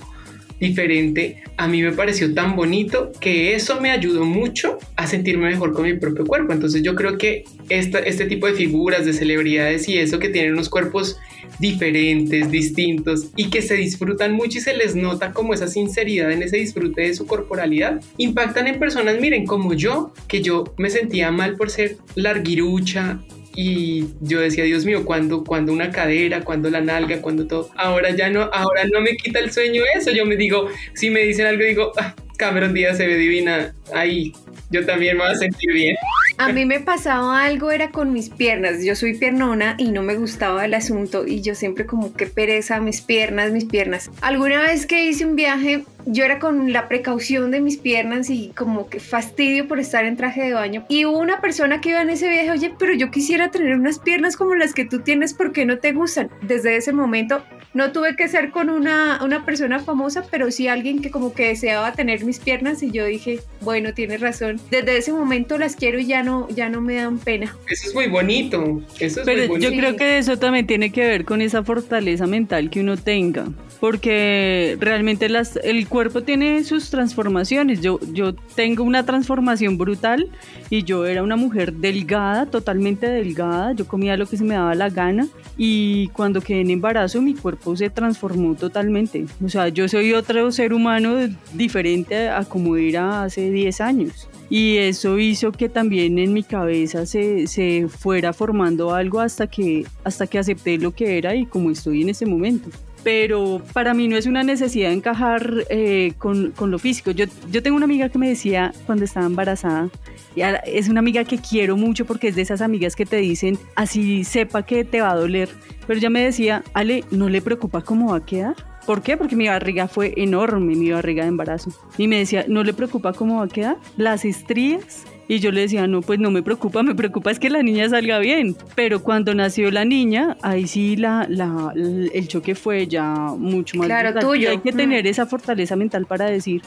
diferente, 0.60 1.42
a 1.58 1.68
mí 1.68 1.82
me 1.82 1.92
pareció 1.92 2.34
tan 2.34 2.56
bonito 2.56 3.12
que 3.20 3.56
eso 3.56 3.82
me 3.82 3.90
ayudó 3.90 4.26
mucho 4.26 4.78
a 4.96 5.08
sentirme 5.08 5.50
mejor 5.50 5.74
con 5.74 5.86
mi 5.86 5.94
propio 5.94 6.26
cuerpo. 6.26 6.54
Entonces 6.54 6.84
yo 6.84 6.96
creo 6.96 7.18
que 7.18 7.46
este 7.70 8.26
tipo 8.26 8.46
de 8.46 8.54
figuras, 8.54 9.06
de 9.06 9.14
celebridades 9.14 9.90
y 9.90 9.98
eso 9.98 10.20
que 10.20 10.30
tienen 10.30 10.54
unos 10.54 10.70
cuerpos 10.70 11.18
diferentes, 11.60 12.50
distintos 12.52 13.28
y 13.36 13.50
que 13.50 13.62
se 13.62 13.76
disfrutan 13.76 14.34
mucho 14.34 14.58
y 14.58 14.62
se 14.62 14.76
les 14.76 14.96
nota 14.96 15.34
como 15.34 15.54
esa 15.54 15.68
sinceridad 15.68 16.32
en 16.32 16.44
ese 16.44 16.58
disfrute 16.58 17.02
de 17.02 17.14
su 17.14 17.26
corporalidad, 17.28 18.02
impactan 18.18 18.68
en 18.68 18.80
personas, 18.80 19.20
miren, 19.20 19.46
como 19.46 19.74
yo, 19.74 20.14
que 20.28 20.42
yo 20.42 20.64
me 20.78 20.90
sentía 20.90 21.32
mal 21.32 21.56
por 21.56 21.70
ser 21.70 21.98
larguirucha, 22.16 23.20
y 23.56 24.08
yo 24.22 24.40
decía, 24.40 24.64
Dios 24.64 24.86
mío, 24.86 25.04
¿cuándo, 25.04 25.44
cuando 25.44 25.74
una 25.74 25.92
cadera, 25.92 26.42
cuando 26.42 26.70
la 26.70 26.82
nalga, 26.82 27.22
cuando 27.22 27.48
todo? 27.48 27.70
Ahora 27.76 28.12
ya 28.12 28.30
no, 28.30 28.44
ahora 28.44 28.86
no 28.92 29.02
me 29.02 29.18
quita 29.18 29.40
el 29.40 29.52
sueño 29.52 29.84
eso. 29.96 30.12
Yo 30.12 30.26
me 30.26 30.38
digo, 30.38 30.70
si 30.94 31.10
me 31.10 31.22
dicen 31.22 31.48
algo, 31.48 31.64
digo, 31.64 31.92
ah, 31.98 32.16
Cameron 32.38 32.74
Díaz 32.74 32.98
se 32.98 33.08
ve 33.08 33.18
divina. 33.18 33.76
Ahí, 33.94 34.32
yo 34.70 34.86
también 34.86 35.18
me 35.18 35.24
voy 35.24 35.34
a 35.34 35.36
sentir 35.36 35.74
bien. 35.74 35.96
A 36.42 36.52
mí 36.52 36.66
me 36.66 36.80
pasaba 36.80 37.44
algo, 37.44 37.70
era 37.70 37.92
con 37.92 38.14
mis 38.14 38.32
piernas. 38.32 38.84
Yo 38.84 38.96
soy 38.96 39.16
piernona 39.16 39.76
y 39.78 39.92
no 39.92 40.02
me 40.02 40.16
gustaba 40.16 40.66
el 40.66 40.74
asunto 40.74 41.28
y 41.28 41.42
yo 41.42 41.54
siempre 41.54 41.86
como 41.86 42.14
que 42.14 42.26
pereza 42.26 42.80
mis 42.80 43.02
piernas, 43.02 43.52
mis 43.52 43.66
piernas. 43.66 44.10
Alguna 44.22 44.64
vez 44.64 44.88
que 44.88 45.06
hice 45.06 45.24
un 45.24 45.36
viaje, 45.36 45.86
yo 46.08 46.26
era 46.26 46.40
con 46.40 46.74
la 46.74 46.88
precaución 46.88 47.52
de 47.52 47.62
mis 47.62 47.78
piernas 47.78 48.32
y 48.32 48.54
como 48.58 48.90
que 48.90 49.00
fastidio 49.00 49.68
por 49.68 49.80
estar 49.80 50.04
en 50.04 50.18
traje 50.18 50.42
de 50.42 50.54
baño. 50.54 50.84
Y 50.90 51.06
hubo 51.06 51.20
una 51.20 51.42
persona 51.42 51.80
que 51.80 51.90
iba 51.90 52.02
en 52.02 52.10
ese 52.10 52.28
viaje, 52.28 52.50
oye, 52.50 52.74
pero 52.80 52.94
yo 52.94 53.12
quisiera 53.12 53.52
tener 53.52 53.76
unas 53.76 54.00
piernas 54.00 54.36
como 54.36 54.56
las 54.56 54.74
que 54.74 54.86
tú 54.86 55.02
tienes, 55.02 55.36
¿por 55.36 55.52
qué 55.52 55.68
no 55.68 55.78
te 55.78 55.94
gustan? 55.94 56.32
Desde 56.42 56.76
ese 56.76 56.92
momento 56.92 57.44
no 57.74 57.92
tuve 57.92 58.16
que 58.16 58.28
ser 58.28 58.52
con 58.52 58.70
una, 58.70 59.24
una 59.24 59.46
persona 59.46 59.80
famosa, 59.80 60.24
pero 60.30 60.52
sí 60.52 60.68
alguien 60.68 61.02
que 61.02 61.12
como 61.12 61.34
que 61.34 61.48
deseaba 61.48 61.94
tener 61.94 62.26
mis 62.26 62.40
piernas 62.40 62.84
y 62.84 62.92
yo 62.92 63.06
dije, 63.06 63.40
bueno, 63.62 63.94
tienes 63.94 64.20
razón. 64.20 64.60
Desde 64.70 64.98
ese 64.98 65.14
momento 65.14 65.58
las 65.58 65.76
quiero 65.76 66.00
y 66.00 66.06
ya 66.06 66.24
no 66.24 66.31
ya 66.50 66.70
no 66.70 66.82
me 66.82 66.96
dan 66.96 67.18
pena. 67.20 67.56
Eso 67.68 67.88
es 67.90 67.94
muy 67.96 68.08
bonito. 68.08 68.82
Eso 69.00 69.22
es 69.22 69.26
Pero 69.26 69.40
muy 69.40 69.48
bonito. 69.48 69.72
yo 69.72 69.78
creo 69.78 69.96
que 69.96 70.18
eso 70.18 70.38
también 70.38 70.68
tiene 70.68 70.92
que 70.92 71.02
ver 71.02 71.26
con 71.26 71.42
esa 71.42 71.64
fortaleza 71.64 72.28
mental 72.28 72.70
que 72.70 72.82
uno 72.82 72.98
tenga. 72.98 73.46
Porque 73.80 74.78
realmente 74.80 75.28
las, 75.28 75.58
el 75.64 75.88
cuerpo 75.88 76.22
tiene 76.22 76.64
sus 76.64 76.90
transformaciones. 76.92 77.82
Yo, 77.82 78.00
yo 78.14 78.34
tengo 78.56 78.84
una 78.84 79.06
transformación 79.06 79.78
brutal 79.78 80.30
y 80.70 80.84
yo 80.84 81.06
era 81.08 81.24
una 81.24 81.36
mujer 81.36 81.74
delgada, 81.74 82.46
totalmente 82.46 83.08
delgada. 83.10 83.74
Yo 83.74 83.88
comía 83.88 84.18
lo 84.18 84.28
que 84.28 84.38
se 84.38 84.44
me 84.44 84.54
daba 84.54 84.76
la 84.76 84.90
gana. 84.90 85.28
Y 85.58 86.10
cuando 86.10 86.42
quedé 86.42 86.62
en 86.62 86.70
embarazo, 86.70 87.22
mi 87.22 87.34
cuerpo 87.34 87.76
se 87.76 87.90
transformó 87.90 88.54
totalmente. 88.56 89.26
O 89.44 89.50
sea, 89.50 89.68
yo 89.70 89.88
soy 89.88 90.14
otro 90.14 90.52
ser 90.52 90.74
humano 90.74 91.16
diferente 91.54 92.30
a 92.30 92.44
como 92.44 92.76
era 92.76 93.24
hace 93.24 93.50
10 93.50 93.82
años. 93.82 94.28
Y 94.52 94.78
eso 94.78 95.18
hizo 95.18 95.54
que 95.54 95.70
también 95.70 96.20
en 96.20 96.34
mi 96.34 96.44
cabeza 96.44 97.06
se, 97.06 97.48
se 97.48 97.88
fuera 97.88 98.34
formando 98.34 98.94
algo 98.94 99.22
hasta 99.22 99.48
que, 99.48 99.86
hasta 100.04 100.28
que 100.28 100.38
acepté 100.38 100.78
lo 100.78 100.92
que 100.92 101.18
era 101.18 101.34
y 101.34 101.46
como 101.46 101.72
estoy 101.72 102.02
en 102.02 102.10
ese 102.10 102.26
momento 102.26 102.70
pero 103.04 103.62
para 103.74 103.94
mí 103.94 104.08
no 104.08 104.16
es 104.18 104.28
una 104.28 104.44
necesidad 104.44 104.92
encajar 104.92 105.66
eh, 105.70 106.14
con, 106.20 106.52
con, 106.52 106.70
lo 106.70 106.78
físico. 106.78 107.10
Yo, 107.10 107.26
yo 107.50 107.64
tengo 107.64 107.76
una 107.76 107.86
amiga 107.86 108.10
que 108.10 108.20
me 108.20 108.30
decía 108.30 108.74
cuando 108.86 109.06
estaba 109.06 109.26
embarazada, 109.26 109.90
y 110.36 110.42
es 110.66 110.88
una 110.88 111.00
amiga 111.00 111.24
que 111.24 111.40
quiero 111.40 111.76
mucho 111.78 112.06
porque 112.06 112.28
es 112.28 112.36
de 112.36 112.44
esas 112.44 112.62
amigas 112.62 112.96
que 112.96 113.08
te 113.08 113.16
dicen, 113.18 113.58
así 113.76 114.24
sepa 114.24 114.64
que 114.64 114.86
te 114.86 115.02
va 115.02 115.14
a 115.14 115.16
doler, 115.16 115.50
pero 115.88 115.98
ella 115.98 116.12
me 116.12 116.24
decía, 116.24 116.64
Ale, 116.74 117.04
¿no 117.10 117.28
le 117.28 117.42
preocupa 117.42 117.82
cómo 117.82 118.12
va 118.12 118.18
a 118.18 118.26
quedar? 118.26 118.71
¿Por 118.86 119.02
qué? 119.02 119.18
Porque 119.18 119.36
mi 119.36 119.48
barriga 119.48 119.88
fue 119.88 120.14
enorme, 120.18 120.76
mi 120.76 120.92
barriga 120.92 121.24
de 121.24 121.30
embarazo. 121.30 121.72
Y 121.98 122.08
me 122.08 122.18
decía, 122.18 122.46
¿no 122.48 122.64
le 122.64 122.74
preocupa 122.74 123.14
cómo 123.14 123.38
va 123.38 123.46
a 123.46 123.48
quedar? 123.48 123.78
Las 123.98 124.26
estrías. 124.26 125.06
Y 125.28 125.40
yo 125.40 125.52
le 125.52 125.62
decía, 125.62 125.88
no, 125.88 126.02
pues 126.02 126.20
no 126.20 126.30
me 126.30 126.44
preocupa, 126.44 126.84
me 126.84 126.94
preocupa 126.94 127.32
es 127.32 127.40
que 127.40 127.50
la 127.50 127.64
niña 127.64 127.88
salga 127.88 128.20
bien. 128.20 128.56
Pero 128.76 129.02
cuando 129.02 129.34
nació 129.34 129.72
la 129.72 129.86
niña, 129.86 130.36
ahí 130.42 130.68
sí 130.68 130.98
la, 130.98 131.26
la, 131.30 131.72
el 131.74 132.28
choque 132.28 132.54
fue 132.54 132.88
ya 132.88 133.14
mucho 133.38 133.78
más. 133.78 133.88
Claro, 133.88 134.20
tuyo. 134.20 134.50
hay 134.50 134.58
que 134.58 134.74
tener 134.74 135.08
esa 135.08 135.26
fortaleza 135.26 135.78
mental 135.78 136.06
para 136.06 136.26
decir, 136.26 136.62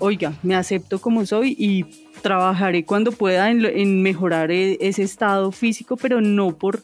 oiga, 0.00 0.34
me 0.42 0.54
acepto 0.54 1.00
como 1.00 1.24
soy 1.24 1.56
y 1.58 1.86
trabajaré 2.20 2.84
cuando 2.84 3.12
pueda 3.12 3.50
en, 3.50 3.64
en 3.64 4.02
mejorar 4.02 4.50
e, 4.50 4.76
ese 4.80 5.02
estado 5.02 5.50
físico, 5.50 5.96
pero 5.96 6.20
no 6.20 6.54
por 6.56 6.82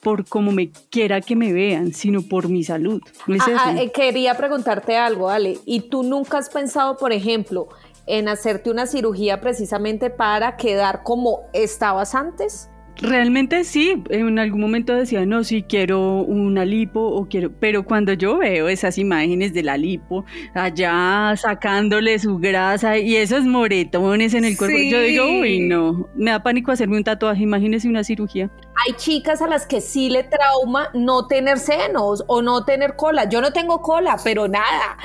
por 0.00 0.26
cómo 0.26 0.52
me 0.52 0.70
quiera 0.90 1.20
que 1.20 1.36
me 1.36 1.52
vean, 1.52 1.92
sino 1.92 2.22
por 2.22 2.48
mi 2.48 2.64
salud. 2.64 3.00
Ah, 3.40 3.46
ah, 3.58 3.74
eh, 3.76 3.90
quería 3.90 4.34
preguntarte 4.34 4.96
algo, 4.96 5.28
Ale. 5.28 5.58
¿Y 5.64 5.88
tú 5.88 6.02
nunca 6.02 6.38
has 6.38 6.48
pensado, 6.48 6.96
por 6.96 7.12
ejemplo, 7.12 7.68
en 8.06 8.28
hacerte 8.28 8.70
una 8.70 8.86
cirugía 8.86 9.40
precisamente 9.40 10.10
para 10.10 10.56
quedar 10.56 11.02
como 11.02 11.40
estabas 11.52 12.14
antes? 12.14 12.70
Realmente 13.00 13.62
sí, 13.62 14.02
en 14.10 14.38
algún 14.40 14.60
momento 14.60 14.92
decía, 14.94 15.24
no, 15.24 15.44
sí 15.44 15.62
quiero 15.62 16.22
una 16.22 16.64
lipo 16.64 17.00
o 17.00 17.28
quiero, 17.28 17.52
pero 17.52 17.84
cuando 17.84 18.12
yo 18.12 18.38
veo 18.38 18.68
esas 18.68 18.98
imágenes 18.98 19.54
de 19.54 19.62
la 19.62 19.76
lipo 19.76 20.24
allá 20.52 21.34
sacándole 21.36 22.18
su 22.18 22.38
grasa 22.38 22.98
y 22.98 23.14
esos 23.14 23.44
moretones 23.44 24.34
en 24.34 24.44
el 24.44 24.56
cuerpo, 24.56 24.78
yo 24.78 25.00
digo, 25.00 25.24
uy, 25.26 25.60
no, 25.60 26.08
me 26.16 26.32
da 26.32 26.42
pánico 26.42 26.72
hacerme 26.72 26.96
un 26.96 27.04
tatuaje, 27.04 27.44
imagínese 27.44 27.88
una 27.88 28.02
cirugía. 28.02 28.50
Hay 28.84 28.94
chicas 28.96 29.42
a 29.42 29.46
las 29.46 29.64
que 29.66 29.80
sí 29.80 30.10
le 30.10 30.24
trauma 30.24 30.88
no 30.92 31.28
tener 31.28 31.58
senos 31.58 32.24
o 32.26 32.42
no 32.42 32.64
tener 32.64 32.96
cola. 32.96 33.28
Yo 33.28 33.40
no 33.40 33.52
tengo 33.52 33.80
cola, 33.80 34.16
pero 34.24 34.48
nada 34.48 34.96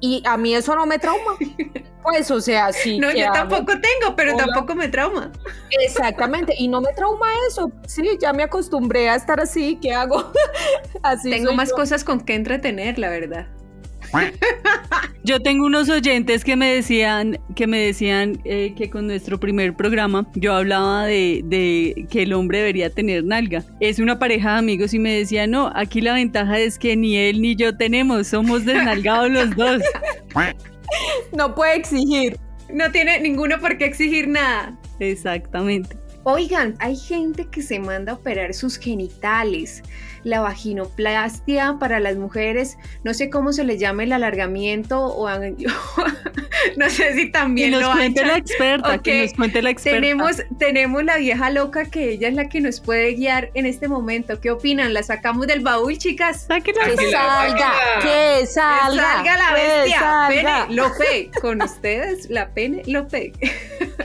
y 0.00 0.22
a 0.26 0.36
mí 0.36 0.54
eso 0.54 0.74
no 0.74 0.86
me 0.86 0.98
trauma. 0.98 1.36
Pues, 2.02 2.30
o 2.30 2.40
sea, 2.40 2.72
sí. 2.72 2.98
No, 3.04 3.10
yo 3.12 3.32
tampoco 3.32 3.72
tengo, 3.72 4.14
pero 4.14 4.36
tampoco 4.36 4.74
me 4.74 4.88
trauma. 4.88 5.32
Exactamente, 5.70 6.54
y 6.58 6.68
no 6.68 6.80
me 6.80 6.92
trauma 6.92 7.26
eso. 7.48 7.72
Sí, 7.86 8.18
ya 8.20 8.32
me 8.32 8.42
acostumbré 8.42 9.08
a 9.08 9.14
estar 9.14 9.40
así, 9.40 9.78
¿qué 9.80 9.92
hago? 9.92 10.32
así 11.02 11.30
Tengo 11.30 11.54
más 11.54 11.72
cosas 11.72 12.04
con 12.04 12.20
que 12.20 12.34
entretener, 12.34 12.98
la 12.98 13.08
verdad. 13.08 13.46
Yo 15.24 15.40
tengo 15.40 15.64
unos 15.64 15.88
oyentes 15.88 16.44
que 16.44 16.54
me 16.54 16.74
decían 16.74 17.38
que 17.56 17.66
me 17.66 17.78
decían 17.78 18.40
eh, 18.44 18.74
que 18.76 18.90
con 18.90 19.06
nuestro 19.06 19.40
primer 19.40 19.74
programa 19.74 20.26
yo 20.34 20.52
hablaba 20.52 21.06
de, 21.06 22.06
que 22.10 22.22
el 22.24 22.34
hombre 22.34 22.58
debería 22.58 22.90
tener 22.90 23.24
nalga. 23.24 23.64
Es 23.80 23.98
una 23.98 24.18
pareja 24.18 24.52
de 24.52 24.58
amigos 24.58 24.92
y 24.92 24.98
me 24.98 25.14
decían, 25.14 25.50
no, 25.50 25.72
aquí 25.74 26.02
la 26.02 26.12
ventaja 26.12 26.58
es 26.58 26.78
que 26.78 26.94
ni 26.94 27.16
él 27.16 27.40
ni 27.40 27.56
yo 27.56 27.74
tenemos, 27.74 28.26
somos 28.26 28.64
desnalgados 28.64 29.30
los 29.30 29.56
dos. 29.56 29.82
No 31.32 31.54
puede 31.54 31.76
exigir. 31.76 32.38
No 32.72 32.92
tiene 32.92 33.18
ninguno 33.18 33.58
por 33.58 33.78
qué 33.78 33.86
exigir 33.86 34.28
nada. 34.28 34.78
Exactamente. 35.00 35.96
Oigan, 36.22 36.74
hay 36.78 36.96
gente 36.96 37.46
que 37.50 37.62
se 37.62 37.78
manda 37.78 38.12
a 38.12 38.14
operar 38.14 38.54
sus 38.54 38.78
genitales 38.78 39.82
la 40.24 40.40
vaginoplastia 40.40 41.76
para 41.78 42.00
las 42.00 42.16
mujeres, 42.16 42.78
no 43.04 43.14
sé 43.14 43.30
cómo 43.30 43.52
se 43.52 43.64
le 43.64 43.78
llama 43.78 44.04
el 44.04 44.12
alargamiento 44.12 45.06
o 45.06 45.28
no 46.76 46.90
sé 46.90 47.14
si 47.14 47.30
también 47.30 47.70
que 47.70 47.78
nos 47.78 47.94
cuente 47.94 48.24
la 48.24 48.36
experta, 48.36 48.98
que 48.98 49.22
nos 49.22 49.34
cuente 49.34 49.62
la 49.62 49.70
experta. 49.70 50.00
Tenemos, 50.00 50.42
tenemos 50.58 51.04
la 51.04 51.16
vieja 51.16 51.50
loca 51.50 51.84
que 51.84 52.10
ella 52.10 52.28
es 52.28 52.34
la 52.34 52.48
que 52.48 52.60
nos 52.60 52.80
puede 52.80 53.14
guiar 53.14 53.50
en 53.54 53.66
este 53.66 53.88
momento. 53.88 54.40
¿Qué 54.40 54.50
opinan? 54.50 54.94
¿La 54.94 55.02
sacamos 55.02 55.46
del 55.46 55.60
baúl, 55.60 55.98
chicas? 55.98 56.46
que 56.64 56.72
salga, 56.72 56.96
que 56.96 57.06
salga, 57.06 58.02
que 58.02 58.46
salga 58.46 59.36
la 59.36 59.52
bestia. 59.54 60.24
Pene 60.28 60.74
Lope, 60.74 61.30
con 61.40 61.62
ustedes 61.62 62.30
la 62.30 62.48
Pene 62.48 62.82
Lope. 62.86 63.32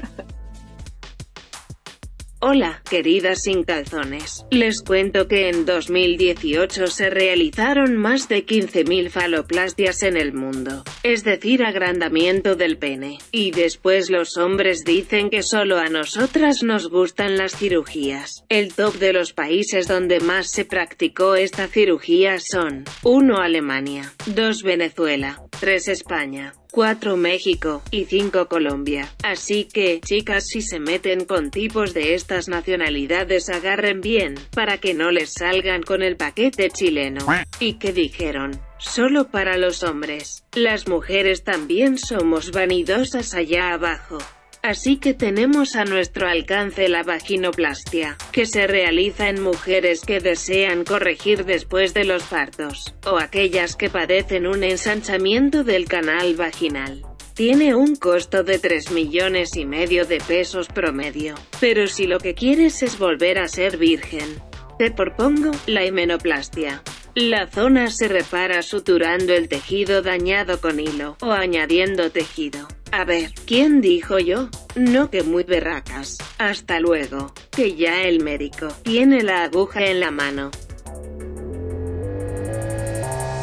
Hola, 2.41 2.82
queridas 2.89 3.41
sin 3.41 3.63
calzones. 3.63 4.45
Les 4.49 4.82
cuento 4.82 5.28
que 5.28 5.49
en 5.49 5.65
2018 5.65 6.88
se 6.88 7.10
realizaron 7.10 7.97
más 7.97 8.30
de 8.30 8.45
15.000 8.45 9.10
faloplastias 9.10 10.04
en 10.04 10.15
el 10.15 10.32
mundo, 10.32 10.86
es 11.04 11.25
decir, 11.25 11.65
agrandamiento 11.65 12.56
del 12.56 12.78
pene. 12.78 13.17
Y 13.34 13.52
después 13.52 14.10
los 14.10 14.38
hombres 14.38 14.86
dicen 14.86 15.30
que 15.30 15.43
solo 15.43 15.80
a 15.80 15.89
nosotras 15.89 16.63
nos 16.63 16.89
gustan 16.89 17.36
las 17.36 17.58
cirugías. 17.58 18.45
El 18.47 18.73
top 18.73 18.93
de 18.99 19.12
los 19.12 19.34
países 19.34 19.89
donde 19.89 20.21
más 20.21 20.49
se 20.49 20.63
practicó 20.63 21.36
esta 21.36 21.67
cirugía 21.67 22.38
son 22.39 22.86
1 23.04 23.38
Alemania, 23.38 24.13
2 24.28 24.63
Venezuela, 24.63 25.43
3 25.60 25.89
España, 25.89 26.54
4 26.71 27.17
México 27.17 27.82
y 27.91 28.05
5 28.05 28.47
Colombia. 28.47 29.12
Así 29.23 29.65
que, 29.65 29.99
chicas, 30.01 30.45
si 30.47 30.62
se 30.62 30.79
meten 30.79 31.25
con 31.25 31.49
tipos 31.49 31.93
de 31.93 32.13
estas 32.13 32.47
nacionalidades 32.47 33.49
agarren 33.49 34.01
bien, 34.01 34.36
para 34.53 34.77
que 34.77 34.93
no 34.93 35.12
les 35.12 35.34
salgan 35.34 35.82
con 35.82 36.03
el 36.03 36.15
paquete 36.15 36.69
chileno. 36.69 37.25
¿Y 37.60 37.73
qué 37.73 37.91
dijeron? 37.91 38.60
Solo 38.77 39.29
para 39.29 39.58
los 39.58 39.84
hombres. 39.84 40.43
Las 40.53 40.88
mujeres 40.88 41.43
también 41.43 41.97
somos 41.97 42.51
vanidosas 42.51 43.34
allá 43.34 43.73
abajo. 43.73 44.19
Así 44.62 44.98
que 44.98 45.13
tenemos 45.13 45.76
a 45.76 45.86
nuestro 45.86 46.28
alcance 46.28 46.89
la 46.89 47.04
vaginoplastia, 47.04 48.17
que 48.32 48.45
se 48.45 48.67
realiza 48.67 49.30
en 49.30 49.41
mujeres 49.41 50.02
que 50.02 50.19
desean 50.19 50.84
corregir 50.84 51.45
después 51.45 51.93
de 51.93 52.04
los 52.04 52.24
partos, 52.24 52.93
o 53.06 53.17
aquellas 53.17 53.78
que 53.78 53.89
padecen 53.89 54.48
un 54.48 54.63
ensanchamiento 54.63 55.63
del 55.63 55.86
canal 55.86 56.36
vaginal. 56.36 57.04
Tiene 57.36 57.74
un 57.74 57.95
costo 57.95 58.43
de 58.43 58.60
3 58.60 58.91
millones 58.91 59.56
y 59.56 59.65
medio 59.65 60.06
de 60.06 60.17
pesos 60.17 60.67
promedio. 60.67 61.36
Pero 61.62 61.88
si 61.88 62.06
lo 62.06 62.19
que 62.19 62.34
quieres 62.34 62.84
es 62.84 63.00
volver 63.00 63.39
a 63.39 63.48
ser 63.48 63.78
virgen, 63.78 64.41
te 64.78 64.91
propongo 64.91 65.52
la 65.65 65.86
himenoplastia. 65.86 66.84
La 67.15 67.48
zona 67.48 67.89
se 67.89 68.08
repara 68.08 68.62
suturando 68.62 69.34
el 69.34 69.50
tejido 69.50 70.04
dañado 70.04 70.62
con 70.62 70.80
hilo 70.80 71.17
o 71.22 71.32
añadiendo 71.32 72.12
tejido. 72.12 72.67
A 72.91 73.04
ver, 73.04 73.32
¿quién 73.48 73.82
dijo 73.82 74.19
yo? 74.19 74.50
No 74.76 75.10
que 75.10 75.24
muy 75.24 75.43
berracas. 75.43 76.19
Hasta 76.38 76.80
luego. 76.80 77.34
Que 77.50 77.76
ya 77.76 78.04
el 78.04 78.24
médico 78.24 78.67
tiene 78.84 79.24
la 79.24 79.43
aguja 79.43 79.88
en 79.88 80.00
la 80.00 80.12
mano. 80.12 80.52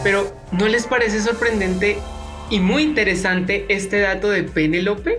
Pero, 0.05 0.33
¿no 0.52 0.68
les 0.68 0.87
parece 0.87 1.20
sorprendente 1.20 1.98
y 2.50 2.61
muy 2.61 2.85
interesante 2.85 3.66
este 3.68 3.98
dato 3.98 4.31
de 4.31 4.44
Penelope? 4.44 5.18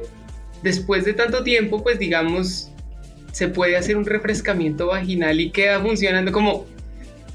Después 0.64 1.04
de 1.04 1.14
tanto 1.14 1.44
tiempo, 1.44 1.84
pues 1.84 2.00
digamos, 2.00 2.72
se 3.34 3.50
puede 3.50 3.76
hacer 3.76 3.98
un 3.98 4.06
refrescamiento 4.06 4.88
vaginal 4.88 5.42
y 5.42 5.52
queda 5.52 5.82
funcionando 5.82 6.32
como 6.32 6.66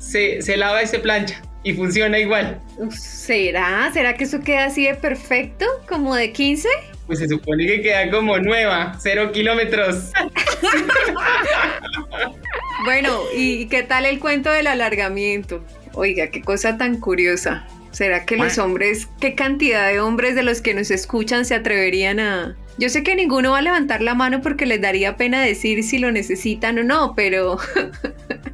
se, 0.03 0.43
se 0.43 0.57
lava 0.57 0.83
y 0.83 0.87
se 0.87 0.99
plancha 0.99 1.41
y 1.63 1.75
funciona 1.75 2.19
igual. 2.19 2.61
¿Será? 2.91 3.91
¿Será 3.93 4.15
que 4.15 4.25
eso 4.25 4.41
queda 4.41 4.67
así 4.67 4.85
de 4.85 4.95
perfecto? 4.95 5.65
¿Como 5.89 6.15
de 6.15 6.33
15? 6.33 6.69
Pues 7.07 7.21
se 7.21 7.29
supone 7.29 7.67
que 7.67 7.83
queda 7.83 8.11
como 8.11 8.39
nueva, 8.39 8.97
cero 9.01 9.31
kilómetros. 9.33 10.11
bueno, 12.85 13.21
¿y 13.35 13.67
qué 13.67 13.83
tal 13.83 14.07
el 14.07 14.19
cuento 14.19 14.51
del 14.51 14.67
alargamiento? 14.67 15.65
Oiga, 15.95 16.29
qué 16.29 16.43
cosa 16.43 16.79
tan 16.79 16.99
curiosa. 16.99 17.67
¿Será 17.91 18.25
que 18.25 18.39
los 18.39 18.57
hombres, 18.57 19.07
qué 19.21 19.35
cantidad 19.35 19.89
de 19.89 20.01
hombres 20.01 20.35
de 20.35 20.43
los 20.43 20.63
que 20.63 20.73
nos 20.73 20.91
escuchan 20.91 21.45
se 21.45 21.55
atreverían 21.55 22.21
a, 22.21 22.57
yo 22.79 22.89
sé 22.89 23.03
que 23.03 23.15
ninguno 23.15 23.53
va 23.53 23.59
a 23.59 23.63
levantar 23.63 24.03
la 24.03 24.15
mano 24.15 24.41
porque 24.41 24.67
les 24.67 24.81
daría 24.81 25.17
pena 25.17 25.41
decir 25.43 25.83
si 25.83 25.99
lo 25.99 26.13
necesitan 26.13 26.79
o 26.79 26.85
no, 26.85 27.15
pero. 27.15 27.59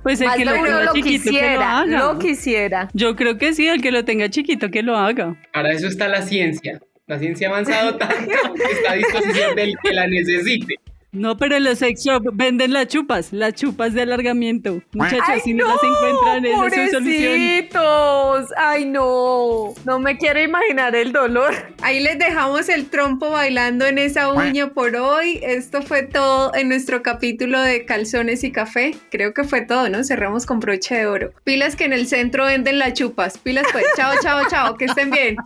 Pues 0.02 0.22
el 0.22 0.30
que 0.30 0.44
lo 0.44 0.52
tenga 0.52 0.92
chiquito 0.92 1.24
quisiera, 1.24 1.48
que 1.48 1.56
lo 1.56 1.62
haga. 1.62 1.98
Lo 1.98 2.18
quisiera. 2.18 2.88
Yo 2.94 3.16
creo 3.16 3.36
que 3.36 3.52
sí, 3.52 3.68
el 3.68 3.82
que 3.82 3.90
lo 3.90 4.04
tenga 4.06 4.30
chiquito 4.30 4.70
que 4.70 4.82
lo 4.82 4.96
haga. 4.96 5.36
Para 5.52 5.72
eso 5.72 5.86
está 5.86 6.08
la 6.08 6.22
ciencia. 6.22 6.80
La 7.06 7.18
ciencia 7.18 7.48
ha 7.48 7.50
avanzado 7.50 7.96
tanto 7.96 8.54
que 8.54 8.72
está 8.72 8.92
a 8.92 8.94
disposición 8.94 9.56
del 9.56 9.74
que 9.82 9.92
la 9.92 10.06
necesite. 10.06 10.76
No, 11.10 11.38
pero 11.38 11.56
en 11.56 11.64
los 11.64 11.78
sex 11.78 12.04
shop 12.04 12.22
venden 12.34 12.74
las 12.74 12.88
chupas, 12.88 13.32
las 13.32 13.54
chupas 13.54 13.94
de 13.94 14.02
alargamiento. 14.02 14.82
Muchachas, 14.92 15.42
si 15.42 15.54
no, 15.54 15.66
las 15.66 15.78
encuentran, 15.82 16.44
esa 16.44 16.66
es 16.66 16.90
su 16.90 16.96
solución. 16.96 18.46
Ay, 18.56 18.84
no. 18.84 19.72
No 19.84 19.98
me 19.98 20.18
quiero 20.18 20.42
imaginar 20.42 20.94
el 20.94 21.12
dolor. 21.12 21.54
Ahí 21.82 22.00
les 22.00 22.18
dejamos 22.18 22.68
el 22.68 22.90
trompo 22.90 23.30
bailando 23.30 23.86
en 23.86 23.96
esa 23.98 24.32
uña 24.32 24.68
por 24.68 24.94
hoy. 24.96 25.40
Esto 25.42 25.82
fue 25.82 26.02
todo 26.02 26.54
en 26.54 26.68
nuestro 26.68 27.02
capítulo 27.02 27.60
de 27.60 27.86
calzones 27.86 28.44
y 28.44 28.52
café. 28.52 28.94
Creo 29.10 29.32
que 29.32 29.44
fue 29.44 29.62
todo, 29.62 29.88
¿no? 29.88 30.04
Cerramos 30.04 30.44
con 30.44 30.60
broche 30.60 30.96
de 30.96 31.06
oro. 31.06 31.32
Pilas 31.44 31.74
que 31.74 31.84
en 31.84 31.94
el 31.94 32.06
centro 32.06 32.44
venden 32.44 32.78
las 32.78 32.92
chupas. 32.92 33.38
Pilas 33.38 33.66
pues. 33.72 33.84
Chao, 33.96 34.14
chao, 34.22 34.42
chao. 34.50 34.76
Que 34.76 34.84
estén 34.84 35.10
bien. 35.10 35.36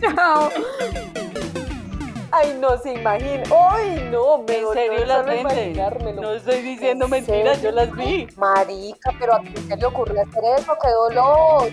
Chao. 0.00 0.50
Ay, 2.34 2.56
no 2.58 2.78
se 2.78 2.94
imagina. 2.94 3.42
Ay, 3.70 4.08
no, 4.10 4.38
me 4.38 4.56
¿En 4.56 4.72
serio 4.72 5.04
las 5.04 5.26
venden? 5.26 6.16
No 6.16 6.32
estoy 6.32 6.62
diciendo 6.62 7.04
¿En 7.04 7.10
mentiras, 7.10 7.60
yo 7.60 7.70
las 7.70 7.94
vi. 7.94 8.26
Marica, 8.36 9.14
pero 9.18 9.34
¿a 9.34 9.40
quién 9.40 9.68
se 9.68 9.76
le 9.76 9.84
ocurrió 9.84 10.22
hacer 10.22 10.42
eso? 10.58 10.72
¡Qué 10.82 10.88
dolor! 10.88 11.70